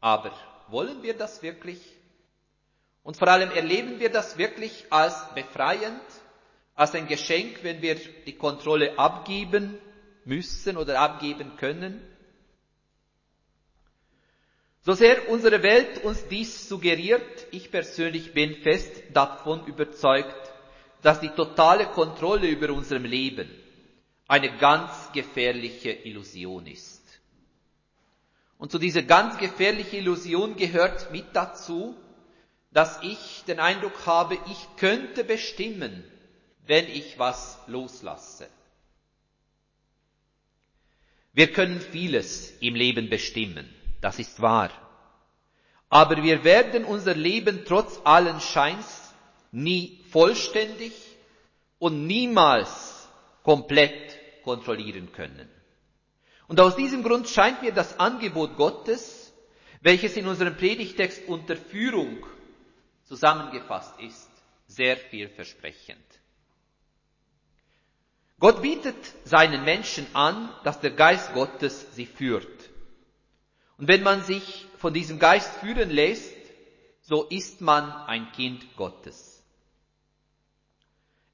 Aber 0.00 0.32
wollen 0.68 1.02
wir 1.02 1.14
das 1.14 1.42
wirklich? 1.42 1.80
Und 3.06 3.16
vor 3.16 3.28
allem 3.28 3.52
erleben 3.52 4.00
wir 4.00 4.10
das 4.10 4.36
wirklich 4.36 4.86
als 4.90 5.14
befreiend, 5.32 6.02
als 6.74 6.92
ein 6.96 7.06
Geschenk, 7.06 7.62
wenn 7.62 7.80
wir 7.80 7.94
die 7.94 8.32
Kontrolle 8.32 8.98
abgeben 8.98 9.78
müssen 10.24 10.76
oder 10.76 10.98
abgeben 10.98 11.52
können? 11.56 12.02
So 14.82 14.94
sehr 14.94 15.28
unsere 15.28 15.62
Welt 15.62 16.02
uns 16.02 16.26
dies 16.26 16.68
suggeriert, 16.68 17.46
ich 17.52 17.70
persönlich 17.70 18.34
bin 18.34 18.56
fest 18.56 18.90
davon 19.12 19.64
überzeugt, 19.66 20.50
dass 21.02 21.20
die 21.20 21.28
totale 21.28 21.86
Kontrolle 21.86 22.48
über 22.48 22.72
unserem 22.72 23.04
Leben 23.04 23.48
eine 24.26 24.58
ganz 24.58 25.12
gefährliche 25.12 25.92
Illusion 25.92 26.66
ist. 26.66 27.04
Und 28.58 28.72
zu 28.72 28.80
dieser 28.80 29.02
ganz 29.02 29.38
gefährlichen 29.38 30.00
Illusion 30.00 30.56
gehört 30.56 31.12
mit 31.12 31.26
dazu, 31.34 31.94
dass 32.76 32.98
ich 33.00 33.42
den 33.48 33.58
Eindruck 33.58 34.04
habe, 34.04 34.36
ich 34.50 34.76
könnte 34.76 35.24
bestimmen, 35.24 36.04
wenn 36.66 36.86
ich 36.86 37.18
was 37.18 37.58
loslasse. 37.68 38.50
Wir 41.32 41.50
können 41.54 41.80
vieles 41.80 42.52
im 42.60 42.74
Leben 42.74 43.08
bestimmen, 43.08 43.66
das 44.02 44.18
ist 44.18 44.42
wahr. 44.42 44.70
Aber 45.88 46.22
wir 46.22 46.44
werden 46.44 46.84
unser 46.84 47.14
Leben 47.14 47.64
trotz 47.64 47.98
allen 48.04 48.40
Scheins 48.40 49.14
nie 49.52 50.04
vollständig 50.10 50.92
und 51.78 52.06
niemals 52.06 53.08
komplett 53.42 54.18
kontrollieren 54.44 55.12
können. 55.12 55.48
Und 56.46 56.60
aus 56.60 56.76
diesem 56.76 57.02
Grund 57.02 57.26
scheint 57.26 57.62
mir 57.62 57.72
das 57.72 57.98
Angebot 57.98 58.58
Gottes, 58.58 59.32
welches 59.80 60.14
in 60.18 60.26
unserem 60.26 60.58
Predigtext 60.58 61.26
unter 61.26 61.56
Führung 61.56 62.18
zusammengefasst 63.06 63.98
ist, 64.00 64.30
sehr 64.66 64.96
vielversprechend. 64.96 66.04
Gott 68.38 68.60
bietet 68.60 68.96
seinen 69.24 69.64
Menschen 69.64 70.06
an, 70.14 70.50
dass 70.62 70.80
der 70.80 70.90
Geist 70.90 71.32
Gottes 71.32 71.94
sie 71.94 72.04
führt. 72.06 72.70
Und 73.78 73.88
wenn 73.88 74.02
man 74.02 74.22
sich 74.22 74.66
von 74.76 74.92
diesem 74.92 75.18
Geist 75.18 75.50
führen 75.56 75.90
lässt, 75.90 76.34
so 77.00 77.24
ist 77.24 77.60
man 77.60 77.90
ein 78.06 78.30
Kind 78.32 78.76
Gottes. 78.76 79.42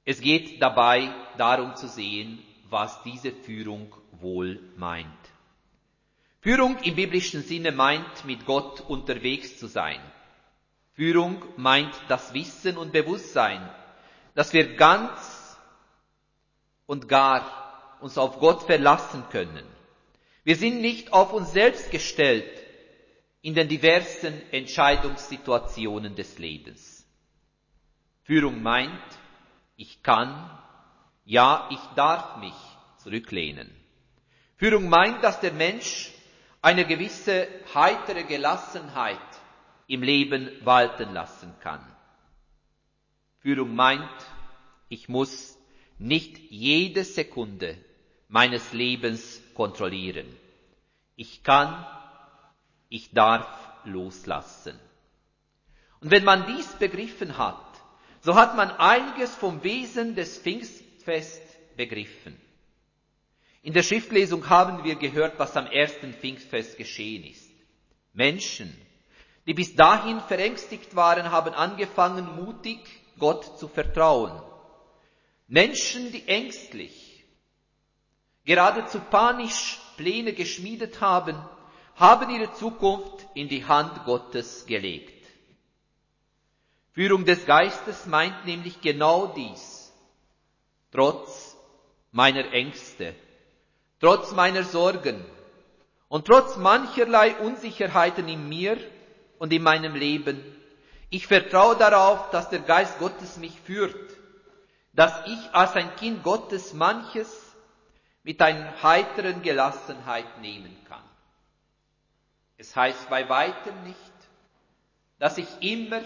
Es 0.05 0.21
geht 0.21 0.61
dabei 0.61 1.13
darum 1.39 1.75
zu 1.77 1.89
sehen, 1.89 2.43
was 2.69 3.03
diese 3.03 3.33
Führung 3.33 3.95
wohl 4.13 4.61
meint. 4.77 5.07
Führung 6.41 6.77
im 6.83 6.97
biblischen 6.97 7.43
Sinne 7.43 7.73
meint, 7.73 8.25
mit 8.25 8.45
Gott 8.47 8.81
unterwegs 8.81 9.59
zu 9.59 9.67
sein. 9.67 10.01
Führung 10.95 11.43
meint 11.57 11.95
das 12.09 12.35
Wissen 12.35 12.77
und 12.77 12.93
Bewusstsein, 12.93 13.69
dass 14.35 14.53
wir 14.53 14.77
ganz 14.77 15.59
und 16.87 17.09
gar 17.09 17.97
uns 18.01 18.19
auf 18.19 18.39
Gott 18.41 18.65
verlassen 18.65 19.25
können. 19.31 19.65
Wir 20.45 20.57
sind 20.57 20.81
nicht 20.81 21.13
auf 21.13 21.33
uns 21.33 21.53
selbst 21.53 21.91
gestellt 21.91 22.51
in 23.41 23.55
den 23.55 23.69
diversen 23.69 24.41
Entscheidungssituationen 24.51 26.15
des 26.15 26.39
Lebens. 26.39 27.07
Führung 28.25 28.63
meint, 28.63 29.03
ich 29.77 30.03
kann, 30.03 30.51
ja, 31.25 31.69
ich 31.71 31.81
darf 31.97 32.37
mich 32.37 32.55
zurücklehnen. 32.99 33.71
Führung 34.57 34.89
meint, 34.89 35.25
dass 35.25 35.41
der 35.41 35.53
Mensch 35.53 36.13
eine 36.61 36.87
gewisse 36.87 37.49
heitere 37.75 38.25
Gelassenheit 38.25 39.19
im 39.93 40.03
Leben 40.03 40.51
walten 40.65 41.13
lassen 41.13 41.53
kann. 41.61 41.85
Führung 43.41 43.75
meint, 43.75 44.09
ich 44.89 45.11
muss 45.11 45.59
nicht 45.99 46.39
jede 46.51 47.05
Sekunde 47.05 47.77
meines 48.27 48.73
Lebens 48.73 49.43
kontrollieren. 49.53 50.27
Ich 51.15 51.43
kann, 51.43 51.85
ich 52.89 53.11
darf 53.11 53.47
loslassen. 53.85 54.81
Und 56.01 56.11
wenn 56.11 56.25
man 56.25 56.47
dies 56.47 56.73
begriffen 56.77 57.37
hat, 57.37 57.63
so 58.23 58.35
hat 58.35 58.57
man 58.57 58.71
einiges 58.71 59.35
vom 59.35 59.63
Wesen 59.63 60.15
des 60.15 60.39
Pfingstfest 60.39 61.43
begriffen. 61.77 62.41
In 63.61 63.75
der 63.75 63.83
Schriftlesung 63.83 64.49
haben 64.49 64.85
wir 64.85 64.95
gehört, 64.95 65.39
was 65.39 65.55
am 65.55 65.67
ersten 65.67 66.15
Pfingstfest 66.15 66.79
geschehen 66.79 67.25
ist. 67.25 67.51
Menschen, 68.15 68.75
die 69.47 69.55
bis 69.55 69.75
dahin 69.75 70.21
verängstigt 70.21 70.95
waren, 70.95 71.31
haben 71.31 71.55
angefangen, 71.55 72.37
mutig 72.37 72.79
Gott 73.19 73.59
zu 73.59 73.69
vertrauen. 73.69 74.41
Menschen, 75.49 76.13
die 76.13 76.27
ängstlich, 76.29 77.25
geradezu 78.45 79.01
panisch 79.01 79.79
Pläne 79.97 80.33
geschmiedet 80.33 81.01
haben, 81.01 81.37
haben 81.97 82.31
ihre 82.31 82.53
Zukunft 82.55 83.27
in 83.35 83.49
die 83.49 83.65
Hand 83.65 84.05
Gottes 84.05 84.67
gelegt. 84.67 85.27
Führung 86.93 87.25
des 87.25 87.45
Geistes 87.47 88.07
meint 88.07 88.45
nämlich 88.45 88.81
genau 88.81 89.27
dies. 89.27 89.93
Trotz 90.91 91.57
meiner 92.11 92.53
Ängste, 92.53 93.15
trotz 93.99 94.33
meiner 94.33 94.63
Sorgen 94.63 95.25
und 96.09 96.27
trotz 96.27 96.57
mancherlei 96.57 97.35
Unsicherheiten 97.37 98.29
in 98.29 98.49
mir 98.49 98.79
und 99.43 99.53
in 99.53 99.65
meinem 99.65 99.97
Leben, 99.97 100.41
ich 101.11 101.27
vertraue 101.27 101.75
darauf, 101.77 102.31
dass 102.31 102.49
der 102.49 102.61
Geist 102.61 103.01
Gottes 103.01 103.39
mich 103.39 103.61
führt, 103.63 104.17
dass 104.93 105.13
ich 105.27 105.53
als 105.53 105.73
ein 105.73 105.97
Kind 105.97 106.23
Gottes 106.23 106.75
manches 106.75 107.29
mit 108.23 108.41
einer 108.41 108.81
heiteren 108.85 109.43
Gelassenheit 109.43 110.41
nehmen 110.41 110.77
kann. 110.89 111.03
Es 112.57 112.77
heißt 112.77 113.11
bei 113.11 113.29
weitem 113.29 113.83
nicht, 113.83 113.99
dass 115.19 115.39
ich 115.39 115.49
immer 115.61 116.03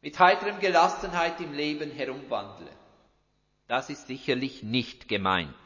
mit 0.00 0.16
heiterem 0.20 0.60
Gelassenheit 0.60 1.40
im 1.40 1.54
Leben 1.54 1.90
herumwandle. 1.90 2.70
Das 3.66 3.90
ist 3.90 4.06
sicherlich 4.06 4.62
nicht 4.62 5.08
gemeint. 5.08 5.56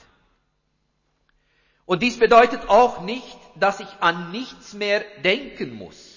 Und 1.84 2.02
dies 2.02 2.18
bedeutet 2.18 2.66
auch 2.70 3.02
nicht, 3.02 3.36
dass 3.56 3.80
ich 3.80 3.94
an 4.00 4.32
nichts 4.32 4.72
mehr 4.72 5.04
denken 5.22 5.74
muss. 5.74 6.11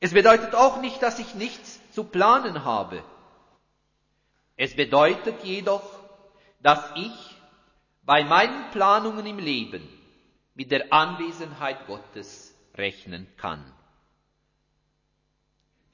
Es 0.00 0.14
bedeutet 0.14 0.54
auch 0.54 0.80
nicht, 0.80 1.02
dass 1.02 1.18
ich 1.18 1.34
nichts 1.34 1.78
zu 1.92 2.04
planen 2.04 2.64
habe. 2.64 3.04
Es 4.56 4.74
bedeutet 4.74 5.44
jedoch, 5.44 5.82
dass 6.62 6.82
ich 6.96 7.12
bei 8.02 8.24
meinen 8.24 8.70
Planungen 8.70 9.26
im 9.26 9.38
Leben 9.38 9.86
mit 10.54 10.70
der 10.70 10.92
Anwesenheit 10.92 11.86
Gottes 11.86 12.54
rechnen 12.74 13.26
kann. 13.36 13.64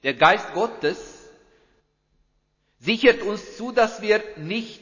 Der 0.03 0.13
Geist 0.13 0.53
Gottes 0.53 1.29
sichert 2.79 3.21
uns 3.21 3.57
zu, 3.57 3.71
dass 3.71 4.01
wir 4.01 4.23
nicht 4.37 4.81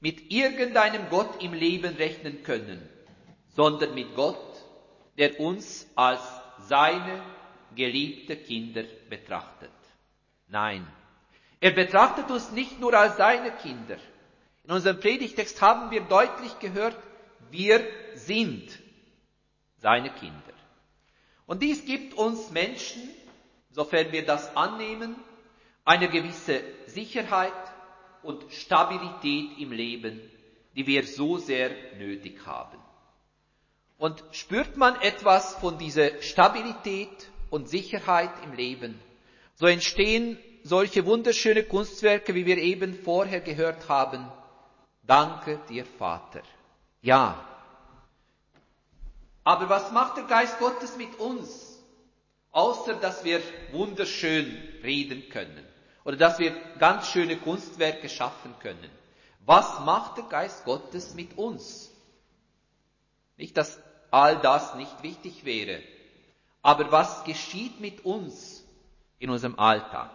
mit 0.00 0.32
irgendeinem 0.32 1.08
Gott 1.10 1.42
im 1.42 1.52
Leben 1.52 1.94
rechnen 1.96 2.42
können, 2.42 2.86
sondern 3.54 3.94
mit 3.94 4.14
Gott, 4.16 4.36
der 5.16 5.38
uns 5.38 5.86
als 5.94 6.20
seine 6.68 7.22
geliebte 7.74 8.36
Kinder 8.36 8.84
betrachtet. 9.08 9.70
Nein, 10.48 10.86
er 11.60 11.72
betrachtet 11.72 12.30
uns 12.30 12.50
nicht 12.52 12.80
nur 12.80 12.94
als 12.94 13.16
seine 13.16 13.50
Kinder. 13.52 13.96
In 14.64 14.72
unserem 14.72 15.00
Predigtext 15.00 15.60
haben 15.60 15.90
wir 15.90 16.02
deutlich 16.02 16.58
gehört, 16.58 16.96
wir 17.50 17.86
sind 18.14 18.78
seine 19.78 20.10
Kinder. 20.10 20.52
Und 21.46 21.62
dies 21.62 21.84
gibt 21.84 22.14
uns 22.14 22.50
Menschen, 22.50 23.02
sofern 23.70 24.12
wir 24.12 24.24
das 24.24 24.56
annehmen, 24.56 25.16
eine 25.84 26.08
gewisse 26.08 26.62
Sicherheit 26.86 27.52
und 28.22 28.50
Stabilität 28.52 29.58
im 29.58 29.72
Leben, 29.72 30.20
die 30.76 30.86
wir 30.86 31.06
so 31.06 31.36
sehr 31.36 31.70
nötig 31.98 32.46
haben. 32.46 32.78
Und 33.98 34.24
spürt 34.32 34.76
man 34.76 35.00
etwas 35.02 35.54
von 35.56 35.78
dieser 35.78 36.20
Stabilität 36.22 37.30
und 37.54 37.68
Sicherheit 37.68 38.32
im 38.42 38.52
Leben, 38.52 39.00
so 39.54 39.66
entstehen 39.68 40.36
solche 40.64 41.06
wunderschöne 41.06 41.62
Kunstwerke, 41.62 42.34
wie 42.34 42.46
wir 42.46 42.58
eben 42.58 42.94
vorher 42.94 43.40
gehört 43.40 43.88
haben. 43.88 44.26
Danke 45.04 45.60
dir, 45.68 45.86
Vater. 45.86 46.42
Ja. 47.00 47.46
Aber 49.44 49.68
was 49.68 49.92
macht 49.92 50.16
der 50.16 50.24
Geist 50.24 50.58
Gottes 50.58 50.96
mit 50.96 51.16
uns? 51.20 51.78
Außer 52.50 52.94
dass 52.94 53.24
wir 53.24 53.40
wunderschön 53.70 54.46
reden 54.82 55.28
können 55.28 55.64
oder 56.04 56.16
dass 56.16 56.40
wir 56.40 56.56
ganz 56.80 57.06
schöne 57.08 57.36
Kunstwerke 57.36 58.08
schaffen 58.08 58.52
können. 58.58 58.90
Was 59.46 59.78
macht 59.80 60.16
der 60.16 60.24
Geist 60.24 60.64
Gottes 60.64 61.14
mit 61.14 61.38
uns? 61.38 61.92
Nicht, 63.36 63.56
dass 63.56 63.78
all 64.10 64.40
das 64.40 64.74
nicht 64.74 65.02
wichtig 65.04 65.44
wäre, 65.44 65.82
aber 66.64 66.90
was 66.90 67.22
geschieht 67.24 67.78
mit 67.78 68.04
uns 68.06 68.64
in 69.18 69.28
unserem 69.28 69.58
Alltag? 69.58 70.10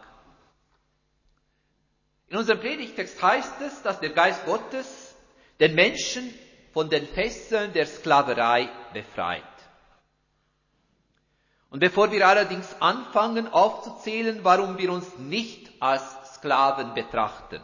In 2.28 2.38
unserem 2.38 2.60
Predigtext 2.60 3.22
heißt 3.22 3.62
es, 3.62 3.82
dass 3.84 4.00
der 4.00 4.10
Geist 4.10 4.46
Gottes 4.46 5.16
den 5.60 5.76
Menschen 5.76 6.34
von 6.74 6.90
den 6.90 7.08
Fesseln 7.08 7.72
der 7.74 7.86
Sklaverei 7.86 8.68
befreit. 8.94 9.44
Und 11.70 11.82
bevor 11.82 12.12
wir 12.12 12.28
allerdings 12.28 12.76
anfangen 12.80 13.48
aufzuzählen, 13.48 14.40
warum 14.44 14.80
wir 14.80 14.92
uns 14.92 15.20
nicht 15.20 15.72
als 15.80 16.02
Sklaven 16.34 16.96
betrachten, 16.96 17.62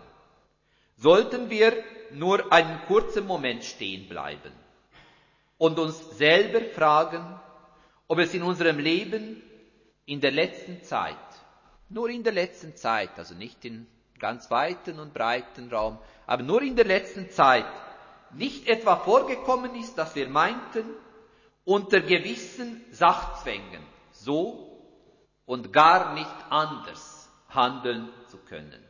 sollten 0.98 1.50
wir 1.50 1.74
nur 2.12 2.52
einen 2.54 2.80
kurzen 2.86 3.26
Moment 3.26 3.64
stehen 3.64 4.08
bleiben 4.08 4.52
und 5.58 5.80
uns 5.80 6.18
selber 6.18 6.62
fragen, 6.76 7.40
ob 8.08 8.20
es 8.20 8.34
in 8.34 8.44
unserem 8.44 8.80
Leben 8.80 9.42
in 10.06 10.22
der 10.22 10.32
letzten 10.32 10.84
Zeit, 10.84 11.16
nur 11.90 12.10
in 12.10 12.24
der 12.24 12.34
letzten 12.34 12.76
Zeit, 12.76 13.18
also 13.18 13.34
nicht 13.36 13.66
in 13.66 13.88
ganz 14.20 14.50
weiten 14.52 15.00
und 15.00 15.14
breiten 15.14 15.70
Raum, 15.72 15.98
aber 16.26 16.44
nur 16.44 16.62
in 16.62 16.76
der 16.76 16.86
letzten 16.86 17.30
Zeit 17.30 17.66
nicht 18.32 18.68
etwa 18.68 18.98
vorgekommen 18.98 19.76
ist, 19.76 19.96
dass 19.98 20.16
wir 20.16 20.30
meinten, 20.30 20.86
unter 21.64 22.00
gewissen 22.00 22.84
Sachzwängen 22.92 23.82
so 24.12 24.80
und 25.46 25.74
gar 25.74 26.14
nicht 26.14 26.36
anders 26.50 27.30
handeln 27.50 28.10
zu 28.28 28.38
können. 28.38 28.84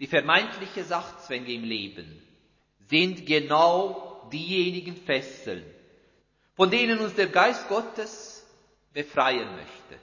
Die 0.00 0.06
vermeintliche 0.06 0.84
Sachzwänge 0.84 1.52
im 1.52 1.64
Leben 1.64 2.22
sind 2.88 3.26
genau 3.26 4.28
diejenigen 4.32 4.96
Fesseln, 4.96 5.64
von 6.54 6.70
denen 6.70 6.98
uns 6.98 7.14
der 7.14 7.28
Geist 7.28 7.68
Gottes 7.68 8.46
befreien 8.92 9.48
möchte. 9.56 10.02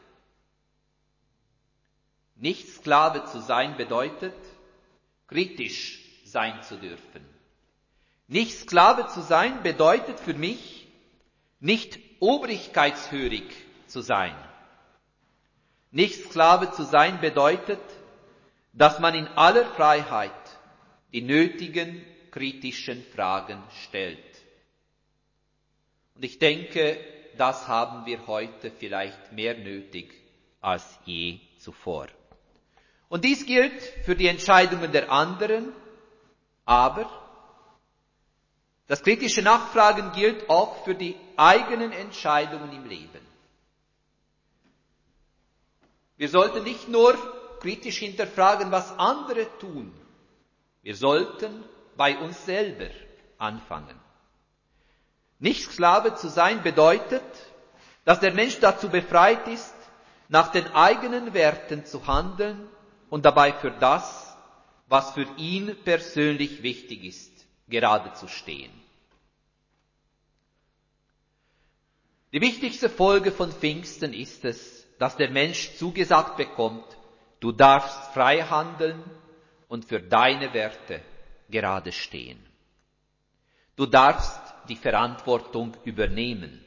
Nicht 2.36 2.68
Sklave 2.70 3.26
zu 3.26 3.40
sein 3.40 3.78
bedeutet, 3.78 4.36
kritisch 5.28 6.00
sein 6.26 6.62
zu 6.64 6.78
dürfen. 6.78 7.26
Nicht 8.28 8.58
Sklave 8.58 9.08
zu 9.08 9.22
sein 9.22 9.64
bedeutet 9.64 10.20
für 10.20 10.34
mich, 10.34 10.88
nicht 11.60 12.00
obrigkeitshörig 12.20 13.44
zu 13.88 14.02
sein. 14.02 14.36
Nicht 15.92 16.26
Sklave 16.26 16.72
zu 16.72 16.84
sein 16.84 17.22
bedeutet, 17.22 17.80
dass 18.74 19.00
man 19.00 19.16
in 19.16 19.28
aller 19.30 19.66
Freiheit 19.66 20.32
die 21.14 21.22
nötigen 21.22 22.04
kritischen 22.36 23.02
Fragen 23.16 23.64
stellt. 23.86 24.20
Und 26.16 26.26
ich 26.26 26.38
denke, 26.38 27.00
das 27.38 27.70
haben 27.70 28.06
wir 28.06 28.28
heute 28.28 28.72
vielleicht 28.72 29.32
mehr 29.32 29.58
nötig 29.58 30.14
als 30.60 30.84
je 31.06 31.40
zuvor. 31.60 32.08
Und 33.08 33.24
dies 33.24 33.46
gilt 33.46 33.82
für 34.04 34.18
die 34.18 34.28
Entscheidungen 34.28 34.92
der 34.92 35.10
anderen, 35.10 35.72
aber 36.66 37.10
das 38.88 39.02
kritische 39.02 39.42
Nachfragen 39.42 40.12
gilt 40.12 40.50
auch 40.50 40.84
für 40.84 40.94
die 40.94 41.16
eigenen 41.38 41.94
Entscheidungen 41.94 42.74
im 42.74 42.86
Leben. 42.86 43.26
Wir 46.18 46.28
sollten 46.28 46.66
nicht 46.66 46.90
nur 46.90 47.16
kritisch 47.62 48.00
hinterfragen, 48.00 48.74
was 48.74 48.92
andere 49.00 49.48
tun. 49.58 49.94
Wir 50.82 50.96
sollten 50.96 51.64
bei 51.98 52.18
uns 52.18 52.46
selber 52.46 52.90
anfangen. 53.38 54.00
Nicht 55.40 55.64
Sklave 55.72 56.16
zu 56.16 56.30
sein 56.30 56.64
bedeutet, 56.64 57.24
dass 58.06 58.20
der 58.20 58.34
Mensch 58.34 58.60
dazu 58.60 58.90
befreit 58.90 59.48
ist, 59.48 59.74
nach 60.28 60.52
den 60.52 60.68
eigenen 60.74 61.34
Werten 61.34 61.86
zu 61.86 62.08
handeln 62.08 62.68
und 63.10 63.26
dabei 63.26 63.54
für 63.54 63.72
das, 63.72 64.36
was 64.88 65.12
für 65.12 65.28
ihn 65.38 65.76
persönlich 65.84 66.64
wichtig 66.64 67.04
ist, 67.04 67.32
gerade 67.68 68.14
zu 68.14 68.28
stehen. 68.28 68.72
Die 72.32 72.42
wichtigste 72.42 72.90
Folge 72.90 73.32
von 73.32 73.52
Pfingsten 73.52 74.14
ist 74.14 74.46
es, 74.46 74.86
dass 75.00 75.16
der 75.16 75.30
Mensch 75.32 75.76
zugesagt 75.78 76.38
bekommt, 76.38 76.86
du 77.40 77.52
darfst 77.52 78.14
frei 78.14 78.42
handeln 78.42 79.04
und 79.68 79.86
für 79.86 80.00
deine 80.02 80.54
Werte 80.54 81.02
gerade 81.50 81.92
stehen. 81.92 82.40
Du 83.76 83.86
darfst 83.86 84.42
die 84.70 84.76
Verantwortung 84.76 85.76
übernehmen. 85.84 86.64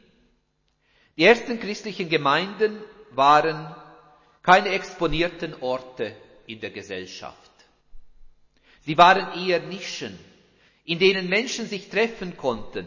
Die 1.17 1.25
ersten 1.25 1.59
christlichen 1.59 2.09
Gemeinden 2.09 2.79
waren 3.11 3.75
keine 4.43 4.69
exponierten 4.71 5.55
Orte 5.61 6.15
in 6.47 6.61
der 6.61 6.71
Gesellschaft. 6.71 7.51
Sie 8.83 8.97
waren 8.97 9.39
eher 9.39 9.61
Nischen, 9.61 10.19
in 10.85 10.99
denen 10.99 11.29
Menschen 11.29 11.67
sich 11.67 11.91
treffen 11.91 12.37
konnten, 12.37 12.87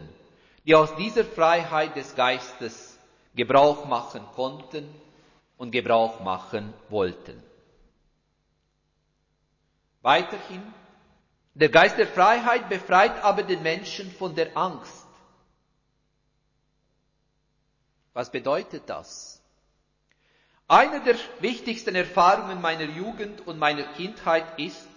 die 0.66 0.76
aus 0.76 0.96
dieser 0.96 1.26
Freiheit 1.26 1.96
des 1.96 2.16
Geistes 2.16 2.98
Gebrauch 3.36 3.86
machen 3.86 4.26
konnten 4.34 4.88
und 5.58 5.72
Gebrauch 5.72 6.20
machen 6.22 6.74
wollten. 6.90 7.42
Weiterhin, 10.02 10.64
der 11.54 11.70
Geist 11.70 11.98
der 11.98 12.08
Freiheit 12.08 12.70
befreit 12.70 13.24
aber 13.24 13.44
den 13.44 13.62
Menschen 13.62 14.12
von 14.12 14.36
der 14.36 14.56
Angst. 14.56 15.06
Was 18.14 18.32
bedeutet 18.32 18.84
das? 18.88 19.42
Eine 20.68 21.02
der 21.02 21.16
wichtigsten 21.40 21.96
Erfahrungen 21.96 22.62
meiner 22.62 22.86
Jugend 22.86 23.46
und 23.46 23.60
meiner 23.60 23.84
Kindheit 23.94 24.58
ist, 24.58 24.88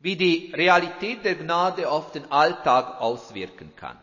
wie 0.00 0.16
die 0.16 0.52
Realität 0.54 1.24
der 1.24 1.36
Gnade 1.36 1.88
auf 1.88 2.12
den 2.12 2.30
Alltag 2.30 3.00
auswirken 3.00 3.74
kann. 3.76 3.98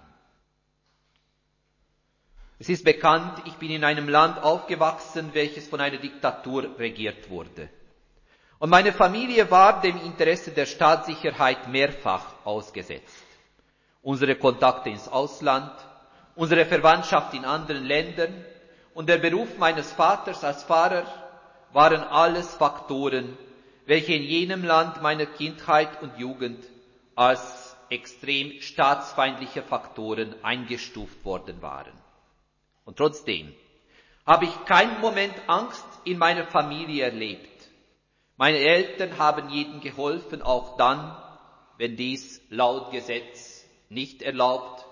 Es 2.58 2.70
ist 2.70 2.84
bekannt, 2.84 3.42
ich 3.46 3.54
bin 3.56 3.72
in 3.72 3.84
einem 3.84 4.10
Land 4.10 4.40
aufgewachsen, 4.40 5.34
welches 5.34 5.68
von 5.68 5.80
einer 5.80 5.98
Diktatur 5.98 6.78
regiert 6.78 7.30
wurde. 7.30 7.70
Und 8.60 8.70
meine 8.70 8.92
Familie 8.92 9.50
war 9.50 9.82
dem 9.82 9.98
Interesse 10.02 10.52
der 10.52 10.66
Staatssicherheit 10.66 11.70
mehrfach 11.70 12.26
ausgesetzt. 12.44 13.24
Unsere 14.02 14.36
Kontakte 14.36 14.90
ins 14.90 15.08
Ausland, 15.08 15.72
unsere 16.36 16.66
Verwandtschaft 16.66 17.34
in 17.34 17.46
anderen 17.46 17.86
Ländern, 17.86 18.46
und 18.94 19.08
der 19.08 19.18
Beruf 19.18 19.58
meines 19.58 19.94
Vaters 19.94 20.44
als 20.44 20.64
Pfarrer 20.66 21.06
waren 21.72 22.04
alles 22.04 22.54
Faktoren, 22.56 23.38
welche 23.86 24.14
in 24.14 24.24
jenem 24.24 24.66
Land 24.66 25.02
meiner 25.02 25.26
Kindheit 25.26 26.02
und 26.02 26.18
Jugend 26.18 26.66
als 27.16 27.78
extrem 27.90 28.60
staatsfeindliche 28.62 29.64
Faktoren 29.64 30.36
eingestuft 30.44 31.24
worden 31.24 31.62
waren. 31.62 31.94
Und 32.84 32.98
trotzdem 32.98 33.54
habe 34.26 34.46
ich 34.46 34.66
keinen 34.66 35.00
Moment 35.00 35.36
Angst 35.48 35.86
in 36.04 36.18
meiner 36.18 36.46
Familie 36.48 37.06
erlebt. 37.06 37.59
Meine 38.40 38.60
Eltern 38.60 39.18
haben 39.18 39.50
jedem 39.50 39.82
geholfen, 39.82 40.42
auch 40.42 40.78
dann, 40.78 41.14
wenn 41.78 41.98
dies 41.98 42.42
laut 42.50 42.90
Gesetz 42.90 43.66
nicht 43.90 44.22
erlaubt 44.22 44.86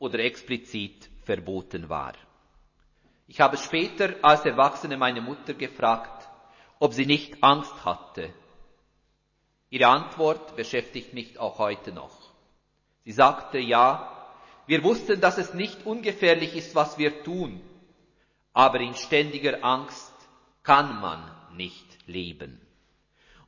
oder 0.00 0.18
explizit 0.18 1.08
verboten 1.24 1.88
war. 1.88 2.12
Ich 3.26 3.40
habe 3.40 3.56
später 3.56 4.16
als 4.20 4.44
Erwachsene 4.44 4.98
meine 4.98 5.22
Mutter 5.22 5.54
gefragt, 5.54 6.28
ob 6.78 6.92
sie 6.92 7.06
nicht 7.06 7.42
Angst 7.42 7.86
hatte. 7.86 8.34
Ihre 9.70 9.86
Antwort 9.86 10.54
beschäftigt 10.54 11.14
mich 11.14 11.38
auch 11.38 11.58
heute 11.58 11.92
noch. 11.92 12.34
Sie 13.06 13.12
sagte, 13.12 13.58
ja, 13.58 14.30
wir 14.66 14.84
wussten, 14.84 15.22
dass 15.22 15.38
es 15.38 15.54
nicht 15.54 15.86
ungefährlich 15.86 16.54
ist, 16.54 16.74
was 16.74 16.98
wir 16.98 17.22
tun, 17.22 17.62
aber 18.52 18.80
in 18.80 18.94
ständiger 18.94 19.64
Angst 19.64 20.12
kann 20.62 21.00
man 21.00 21.34
nicht 21.56 22.06
leben. 22.06 22.60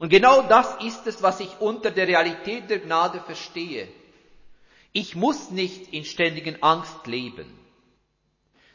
Und 0.03 0.09
genau 0.09 0.43
das 0.43 0.83
ist 0.83 1.07
es, 1.07 1.23
was 1.23 1.39
ich 1.39 1.61
unter 1.61 1.93
der 1.93 2.09
Realität 2.09 2.69
der 2.69 2.81
Gnade 2.81 3.21
verstehe. 3.21 3.87
Ich 4.91 5.15
muss 5.15 5.53
nicht 5.53 5.93
in 5.93 6.05
ständigen 6.05 6.61
Angst 6.61 7.07
leben. 7.07 7.47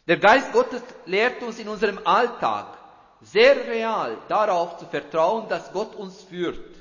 Der 0.07 0.15
Geist 0.15 0.53
Gottes 0.53 0.81
lehrt 1.05 1.43
uns 1.43 1.59
in 1.59 1.67
unserem 1.67 1.99
Alltag 2.05 2.77
sehr 3.19 3.57
real 3.67 4.17
darauf 4.29 4.77
zu 4.77 4.85
vertrauen, 4.85 5.49
dass 5.49 5.73
Gott 5.73 5.95
uns 5.95 6.23
führt. 6.23 6.73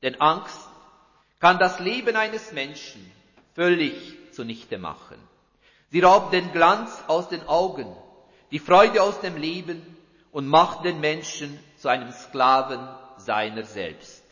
Denn 0.00 0.20
Angst 0.20 0.60
kann 1.40 1.58
das 1.58 1.80
Leben 1.80 2.14
eines 2.14 2.52
Menschen 2.52 3.10
völlig 3.56 4.16
zunichte 4.30 4.78
machen. 4.78 5.18
Sie 5.90 6.02
raubt 6.02 6.32
den 6.32 6.52
Glanz 6.52 7.02
aus 7.08 7.28
den 7.28 7.42
Augen, 7.48 7.92
die 8.52 8.60
Freude 8.60 9.02
aus 9.02 9.20
dem 9.20 9.36
Leben 9.36 9.97
und 10.32 10.46
macht 10.46 10.84
den 10.84 11.00
Menschen 11.00 11.58
zu 11.76 11.88
einem 11.88 12.12
Sklaven 12.12 12.88
seiner 13.16 13.64
selbst. 13.64 14.24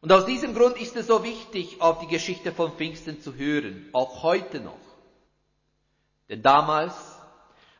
Und 0.00 0.12
aus 0.12 0.24
diesem 0.24 0.54
Grund 0.54 0.80
ist 0.80 0.96
es 0.96 1.06
so 1.06 1.22
wichtig, 1.24 1.80
auf 1.80 1.98
die 2.00 2.06
Geschichte 2.06 2.52
von 2.52 2.72
Pfingsten 2.72 3.20
zu 3.20 3.34
hören, 3.34 3.88
auch 3.92 4.22
heute 4.22 4.60
noch. 4.60 4.78
Denn 6.28 6.42
damals, 6.42 6.94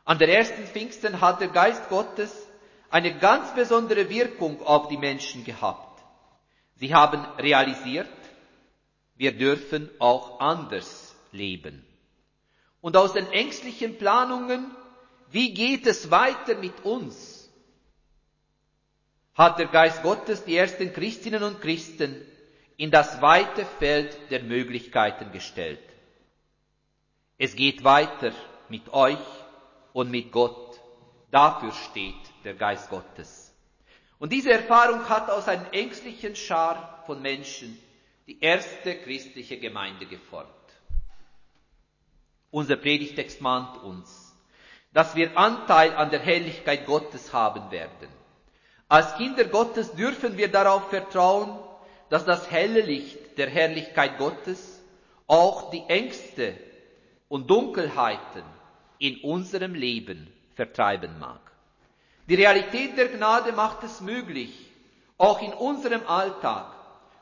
an 0.05 0.19
der 0.19 0.29
ersten 0.29 0.65
Pfingsten, 0.65 1.21
hat 1.21 1.41
der 1.41 1.47
Geist 1.47 1.89
Gottes 1.89 2.47
eine 2.89 3.17
ganz 3.17 3.53
besondere 3.55 4.09
Wirkung 4.09 4.61
auf 4.61 4.87
die 4.89 4.97
Menschen 4.97 5.43
gehabt. 5.43 6.03
Sie 6.75 6.93
haben 6.93 7.25
realisiert, 7.39 8.09
wir 9.15 9.37
dürfen 9.37 9.89
auch 9.99 10.39
anders 10.39 11.15
leben. 11.31 11.85
Und 12.81 12.97
aus 12.97 13.13
den 13.13 13.27
ängstlichen 13.31 13.97
Planungen, 13.97 14.75
wie 15.31 15.53
geht 15.53 15.87
es 15.87 16.11
weiter 16.11 16.55
mit 16.55 16.83
uns, 16.83 17.49
hat 19.33 19.59
der 19.59 19.67
Geist 19.67 20.03
Gottes 20.03 20.43
die 20.43 20.57
ersten 20.57 20.93
Christinnen 20.93 21.43
und 21.43 21.61
Christen 21.61 22.25
in 22.77 22.91
das 22.91 23.21
weite 23.21 23.65
Feld 23.79 24.17
der 24.29 24.43
Möglichkeiten 24.43 25.31
gestellt. 25.31 25.79
Es 27.37 27.55
geht 27.55 27.83
weiter 27.83 28.33
mit 28.69 28.93
euch 28.93 29.17
und 29.93 30.11
mit 30.11 30.31
Gott. 30.31 30.79
Dafür 31.31 31.71
steht 31.71 32.21
der 32.43 32.53
Geist 32.55 32.89
Gottes. 32.89 33.53
Und 34.19 34.31
diese 34.31 34.51
Erfahrung 34.51 35.07
hat 35.09 35.29
aus 35.29 35.47
einem 35.47 35.65
ängstlichen 35.71 36.35
Schar 36.35 37.03
von 37.05 37.21
Menschen 37.21 37.79
die 38.27 38.39
erste 38.39 38.95
christliche 38.95 39.57
Gemeinde 39.57 40.05
geformt. 40.05 40.49
Unser 42.51 42.75
Predigtext 42.75 43.41
mahnt 43.41 43.81
uns, 43.81 44.20
dass 44.93 45.15
wir 45.15 45.37
Anteil 45.37 45.95
an 45.95 46.09
der 46.09 46.19
Herrlichkeit 46.19 46.85
Gottes 46.85 47.33
haben 47.33 47.71
werden. 47.71 48.09
Als 48.89 49.15
Kinder 49.15 49.45
Gottes 49.45 49.93
dürfen 49.93 50.37
wir 50.37 50.51
darauf 50.51 50.89
vertrauen, 50.89 51.57
dass 52.09 52.25
das 52.25 52.51
helle 52.51 52.81
Licht 52.81 53.37
der 53.37 53.49
Herrlichkeit 53.49 54.17
Gottes 54.17 54.81
auch 55.27 55.71
die 55.71 55.83
Ängste 55.87 56.57
und 57.29 57.49
Dunkelheiten 57.49 58.43
in 58.97 59.21
unserem 59.21 59.73
Leben 59.73 60.31
vertreiben 60.55 61.17
mag. 61.19 61.39
Die 62.27 62.35
Realität 62.35 62.97
der 62.97 63.07
Gnade 63.07 63.53
macht 63.53 63.83
es 63.83 64.01
möglich, 64.01 64.69
auch 65.17 65.41
in 65.41 65.53
unserem 65.53 66.05
Alltag 66.05 66.65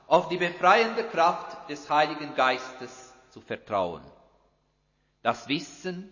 auf 0.07 0.27
die 0.27 0.37
befreiende 0.37 1.03
Kraft 1.03 1.69
des 1.69 1.87
Heiligen 1.87 2.33
Geistes 2.33 3.13
zu 3.29 3.41
vertrauen. 3.41 4.01
Das 5.21 5.47
Wissen, 5.47 6.11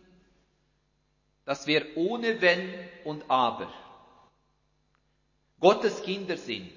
dass 1.48 1.66
wir 1.66 1.96
ohne 1.96 2.42
Wenn 2.42 2.74
und 3.06 3.24
Aber 3.30 3.72
Gottes 5.62 6.04
Kinder 6.04 6.36
sind, 6.36 6.74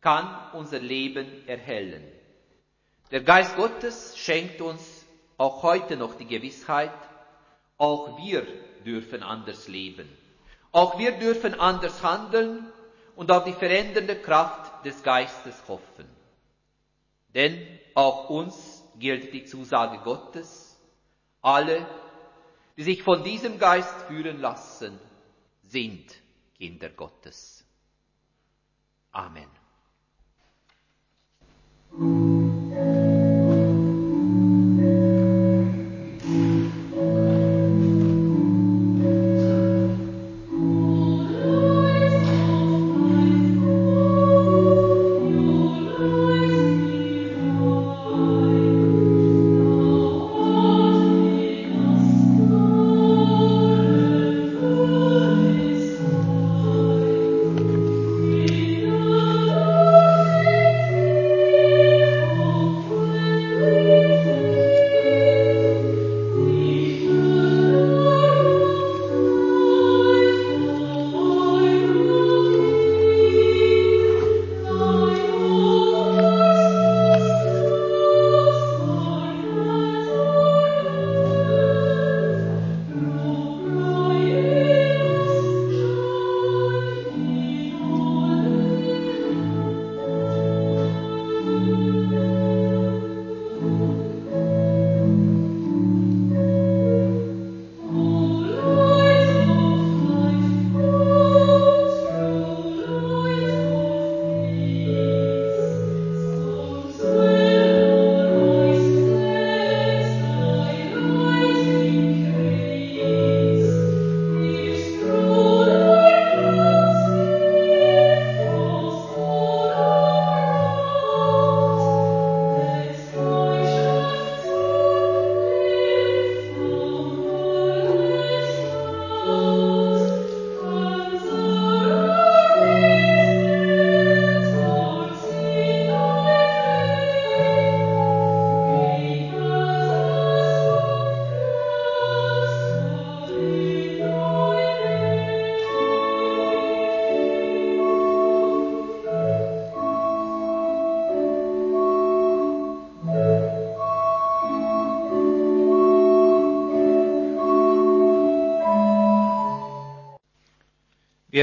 kann 0.00 0.28
unser 0.52 0.80
Leben 0.80 1.46
erhellen. 1.46 2.02
Der 3.12 3.20
Geist 3.20 3.54
Gottes 3.54 4.18
schenkt 4.18 4.60
uns 4.60 5.06
auch 5.38 5.62
heute 5.62 5.96
noch 5.96 6.16
die 6.16 6.26
Gewissheit, 6.26 6.90
auch 7.78 8.18
wir 8.18 8.44
dürfen 8.84 9.22
anders 9.22 9.68
leben. 9.68 10.08
Auch 10.72 10.98
wir 10.98 11.12
dürfen 11.12 11.54
anders 11.54 12.02
handeln 12.02 12.66
und 13.14 13.30
auf 13.30 13.44
die 13.44 13.52
verändernde 13.52 14.16
Kraft 14.16 14.84
des 14.84 15.04
Geistes 15.04 15.54
hoffen. 15.68 16.08
Denn 17.32 17.64
auch 17.94 18.28
uns 18.28 18.82
gilt 18.98 19.32
die 19.32 19.44
Zusage 19.44 19.98
Gottes, 19.98 20.76
alle, 21.42 21.86
die 22.76 22.82
sich 22.82 23.02
von 23.02 23.22
diesem 23.22 23.58
Geist 23.58 24.02
führen 24.08 24.38
lassen, 24.40 24.98
sind 25.62 26.14
Kinder 26.56 26.90
Gottes. 26.90 27.64
Amen. 29.12 29.48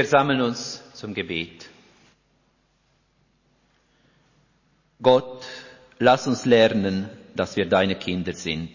Wir 0.02 0.08
sammeln 0.08 0.40
uns 0.40 0.82
zum 0.94 1.14
Gebet. 1.14 1.68
Gott, 5.00 5.44
lass 6.00 6.26
uns 6.26 6.44
lernen, 6.44 7.08
dass 7.36 7.54
wir 7.54 7.68
deine 7.68 7.94
Kinder 7.94 8.32
sind. 8.32 8.70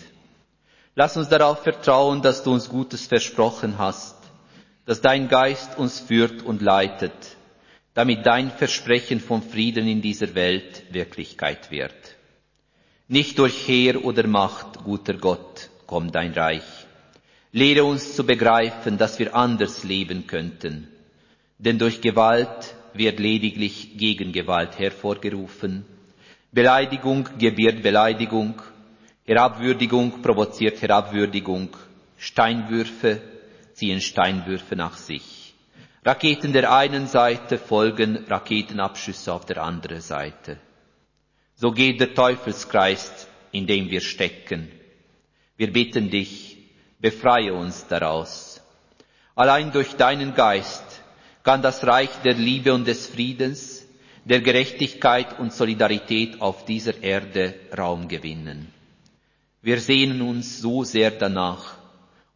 Lass 0.95 1.17
uns 1.17 1.27
darauf 1.27 1.63
vertrauen, 1.63 2.21
dass 2.21 2.43
du 2.43 2.53
uns 2.53 2.69
Gutes 2.69 3.07
versprochen 3.07 3.77
hast, 3.77 4.15
dass 4.85 5.01
dein 5.01 5.27
Geist 5.27 5.77
uns 5.77 5.99
führt 5.99 6.43
und 6.43 6.61
leitet, 6.61 7.35
damit 7.93 8.25
dein 8.25 8.49
Versprechen 8.49 9.19
vom 9.19 9.43
Frieden 9.43 9.85
in 9.85 10.01
dieser 10.01 10.33
Welt 10.33 10.83
Wirklichkeit 10.93 11.71
wird. 11.71 12.15
Nicht 13.09 13.37
durch 13.39 13.67
Heer 13.67 14.05
oder 14.05 14.25
Macht, 14.27 14.81
guter 14.85 15.15
Gott, 15.15 15.71
kommt 15.87 16.15
dein 16.15 16.31
Reich. 16.31 16.63
Lehre 17.51 17.83
uns 17.83 18.15
zu 18.15 18.25
begreifen, 18.25 18.97
dass 18.97 19.19
wir 19.19 19.35
anders 19.35 19.83
leben 19.83 20.25
könnten, 20.25 20.87
denn 21.57 21.79
durch 21.79 22.01
Gewalt 22.01 22.75
wird 22.93 23.19
lediglich 23.19 23.97
Gegengewalt 23.97 24.77
hervorgerufen. 24.79 25.85
Beleidigung 26.51 27.27
gebiert 27.37 27.83
Beleidigung, 27.83 28.61
Herabwürdigung 29.25 30.21
provoziert 30.21 30.81
Herabwürdigung, 30.81 31.69
Steinwürfe 32.17 33.21
ziehen 33.73 34.01
Steinwürfe 34.01 34.75
nach 34.75 34.97
sich. 34.97 35.53
Raketen 36.05 36.53
der 36.53 36.71
einen 36.71 37.07
Seite 37.07 37.57
folgen 37.57 38.25
Raketenabschüsse 38.29 39.33
auf 39.33 39.45
der 39.45 39.61
anderen 39.61 39.99
Seite. 39.99 40.57
So 41.55 41.71
geht 41.71 41.99
der 41.99 42.13
Teufelskreis, 42.13 43.27
in 43.51 43.67
dem 43.67 43.89
wir 43.89 44.01
stecken. 44.01 44.71
Wir 45.57 45.73
bitten 45.73 46.09
dich, 46.09 46.57
befreie 46.99 47.53
uns 47.53 47.87
daraus. 47.87 48.61
Allein 49.35 49.71
durch 49.71 49.95
deinen 49.95 50.33
Geist 50.33 50.86
kann 51.47 51.61
das 51.61 51.87
Reich 51.87 52.09
der 52.25 52.33
Liebe 52.33 52.73
und 52.73 52.85
des 52.85 53.07
Friedens, 53.07 53.87
der 54.25 54.41
Gerechtigkeit 54.41 55.39
und 55.39 55.53
Solidarität 55.53 56.41
auf 56.41 56.65
dieser 56.65 57.01
Erde 57.01 57.55
Raum 57.77 58.09
gewinnen. 58.09 58.67
Wir 59.61 59.79
sehnen 59.79 60.21
uns 60.21 60.59
so 60.59 60.83
sehr 60.83 61.09
danach 61.09 61.77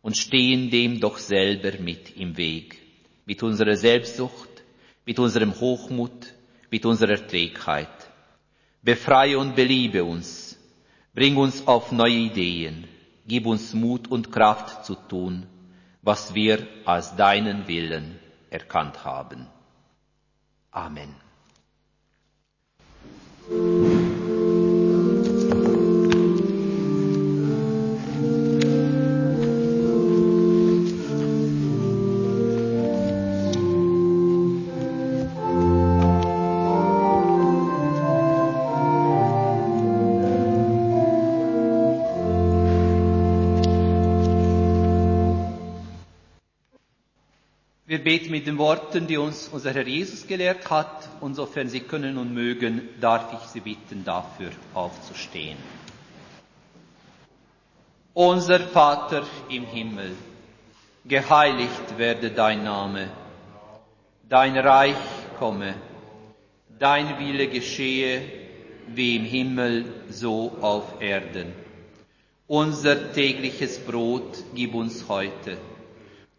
und 0.02 0.15
stehen 0.15 0.69
dem 0.69 1.02
doch 1.02 1.17
selber 1.17 1.74
mit 1.78 2.15
im 2.15 2.38
Weg, 2.38 2.78
mit 3.26 3.43
unserer 3.43 3.76
Selbstsucht, 3.76 4.63
mit 5.06 5.19
unserem 5.19 5.60
Hochmut, 5.60 6.28
mit 6.69 6.86
unserer 6.86 7.28
Trägheit. 7.28 7.89
Befreie 8.82 9.38
und 9.38 9.58
beliebe 9.58 10.06
uns, 10.06 10.58
bring 11.13 11.36
uns 11.36 11.67
auf 11.67 11.91
neue 11.91 12.15
Ideen, 12.32 12.88
gib 13.28 13.45
uns 13.45 13.74
Mut 13.74 14.08
und 14.10 14.32
Kraft 14.32 14.86
zu 14.86 14.95
tun, 14.95 15.47
was 16.02 16.34
wir 16.34 16.65
als 16.86 17.13
deinen 17.17 17.67
Willen 17.67 18.20
erkannt 18.51 19.03
haben. 19.03 19.47
Amen. 20.71 21.15
Beten 48.03 48.31
mit 48.31 48.47
den 48.47 48.57
Worten, 48.57 49.07
die 49.07 49.17
uns 49.17 49.47
unser 49.47 49.73
Herr 49.73 49.87
Jesus 49.87 50.27
gelehrt 50.27 50.69
hat, 50.69 51.09
und 51.21 51.35
sofern 51.35 51.67
Sie 51.69 51.81
können 51.81 52.17
und 52.17 52.33
mögen, 52.33 52.89
darf 52.99 53.33
ich 53.33 53.49
Sie 53.49 53.59
bitten, 53.59 54.03
dafür 54.03 54.51
aufzustehen. 54.73 55.58
Unser 58.13 58.60
Vater 58.60 59.25
im 59.49 59.65
Himmel, 59.65 60.15
geheiligt 61.06 61.97
werde 61.97 62.31
dein 62.31 62.63
Name, 62.63 63.10
dein 64.27 64.58
Reich 64.58 64.95
komme, 65.39 65.75
dein 66.77 67.19
Wille 67.19 67.47
geschehe, 67.47 68.21
wie 68.87 69.15
im 69.15 69.23
Himmel, 69.25 69.85
so 70.10 70.58
auf 70.62 71.02
Erden. 71.02 71.54
Unser 72.47 73.13
tägliches 73.13 73.79
Brot 73.79 74.43
gib 74.54 74.73
uns 74.73 75.08
heute 75.08 75.58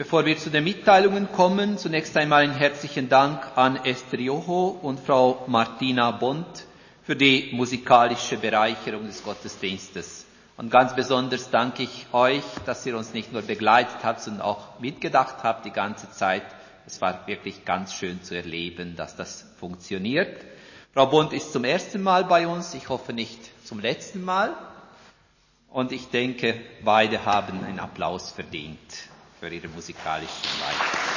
Bevor 0.00 0.24
wir 0.24 0.38
zu 0.38 0.48
den 0.48 0.64
Mitteilungen 0.64 1.30
kommen, 1.30 1.76
zunächst 1.76 2.16
einmal 2.16 2.44
einen 2.44 2.54
herzlichen 2.54 3.10
Dank 3.10 3.46
an 3.54 3.76
Esther 3.84 4.18
Joho 4.18 4.68
und 4.80 4.98
Frau 4.98 5.44
Martina 5.46 6.10
Bond 6.10 6.46
für 7.02 7.14
die 7.14 7.50
musikalische 7.52 8.38
Bereicherung 8.38 9.04
des 9.06 9.22
Gottesdienstes. 9.22 10.24
Und 10.56 10.70
ganz 10.70 10.96
besonders 10.96 11.50
danke 11.50 11.82
ich 11.82 12.06
euch, 12.12 12.42
dass 12.64 12.86
ihr 12.86 12.96
uns 12.96 13.12
nicht 13.12 13.30
nur 13.34 13.42
begleitet 13.42 13.98
habt, 14.02 14.22
sondern 14.22 14.40
auch 14.40 14.80
mitgedacht 14.80 15.42
habt 15.42 15.66
die 15.66 15.70
ganze 15.70 16.10
Zeit. 16.10 16.44
Es 16.86 17.02
war 17.02 17.26
wirklich 17.26 17.66
ganz 17.66 17.92
schön 17.92 18.22
zu 18.22 18.34
erleben, 18.34 18.96
dass 18.96 19.16
das 19.16 19.44
funktioniert. 19.58 20.34
Frau 20.94 21.08
Bund 21.08 21.34
ist 21.34 21.52
zum 21.52 21.64
ersten 21.64 22.02
Mal 22.02 22.24
bei 22.24 22.48
uns, 22.48 22.72
ich 22.72 22.88
hoffe 22.88 23.12
nicht 23.12 23.38
zum 23.66 23.80
letzten 23.80 24.24
Mal. 24.24 24.54
Und 25.68 25.92
ich 25.92 26.08
denke, 26.08 26.58
beide 26.82 27.26
haben 27.26 27.62
einen 27.62 27.80
Applaus 27.80 28.30
verdient 28.30 28.78
für 29.40 29.48
ihre 29.48 29.68
musikalische 29.68 30.34
Leistung. 30.60 31.09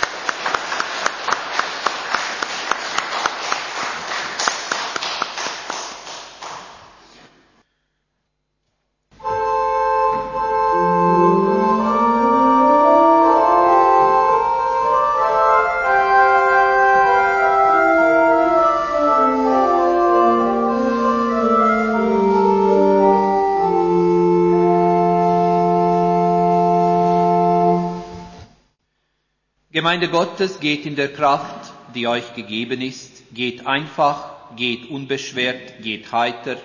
Gemeinde 29.93 30.09
Gottes 30.09 30.59
geht 30.59 30.87
in 30.87 30.95
der 30.95 31.13
Kraft, 31.13 31.71
die 31.93 32.07
euch 32.07 32.33
gegeben 32.33 32.81
ist, 32.81 33.31
geht 33.31 33.67
einfach, 33.67 34.55
geht 34.55 34.89
unbeschwert, 34.89 35.83
geht 35.83 36.11
heiter 36.11 36.57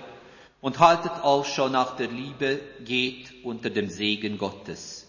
und 0.62 0.78
haltet 0.78 1.12
Ausschau 1.22 1.68
nach 1.68 1.94
der 1.96 2.08
Liebe, 2.08 2.58
geht 2.86 3.44
unter 3.44 3.68
dem 3.68 3.90
Segen 3.90 4.38
Gottes. 4.38 5.06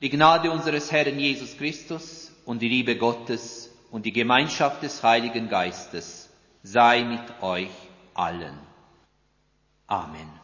Die 0.00 0.10
Gnade 0.10 0.50
unseres 0.50 0.90
Herrn 0.90 1.20
Jesus 1.20 1.56
Christus 1.56 2.32
und 2.46 2.62
die 2.62 2.68
Liebe 2.68 2.96
Gottes 2.96 3.70
und 3.92 4.06
die 4.06 4.12
Gemeinschaft 4.12 4.82
des 4.82 5.00
Heiligen 5.04 5.48
Geistes 5.48 6.30
sei 6.64 7.04
mit 7.04 7.42
euch 7.42 7.70
allen. 8.14 8.58
Amen. 9.86 10.41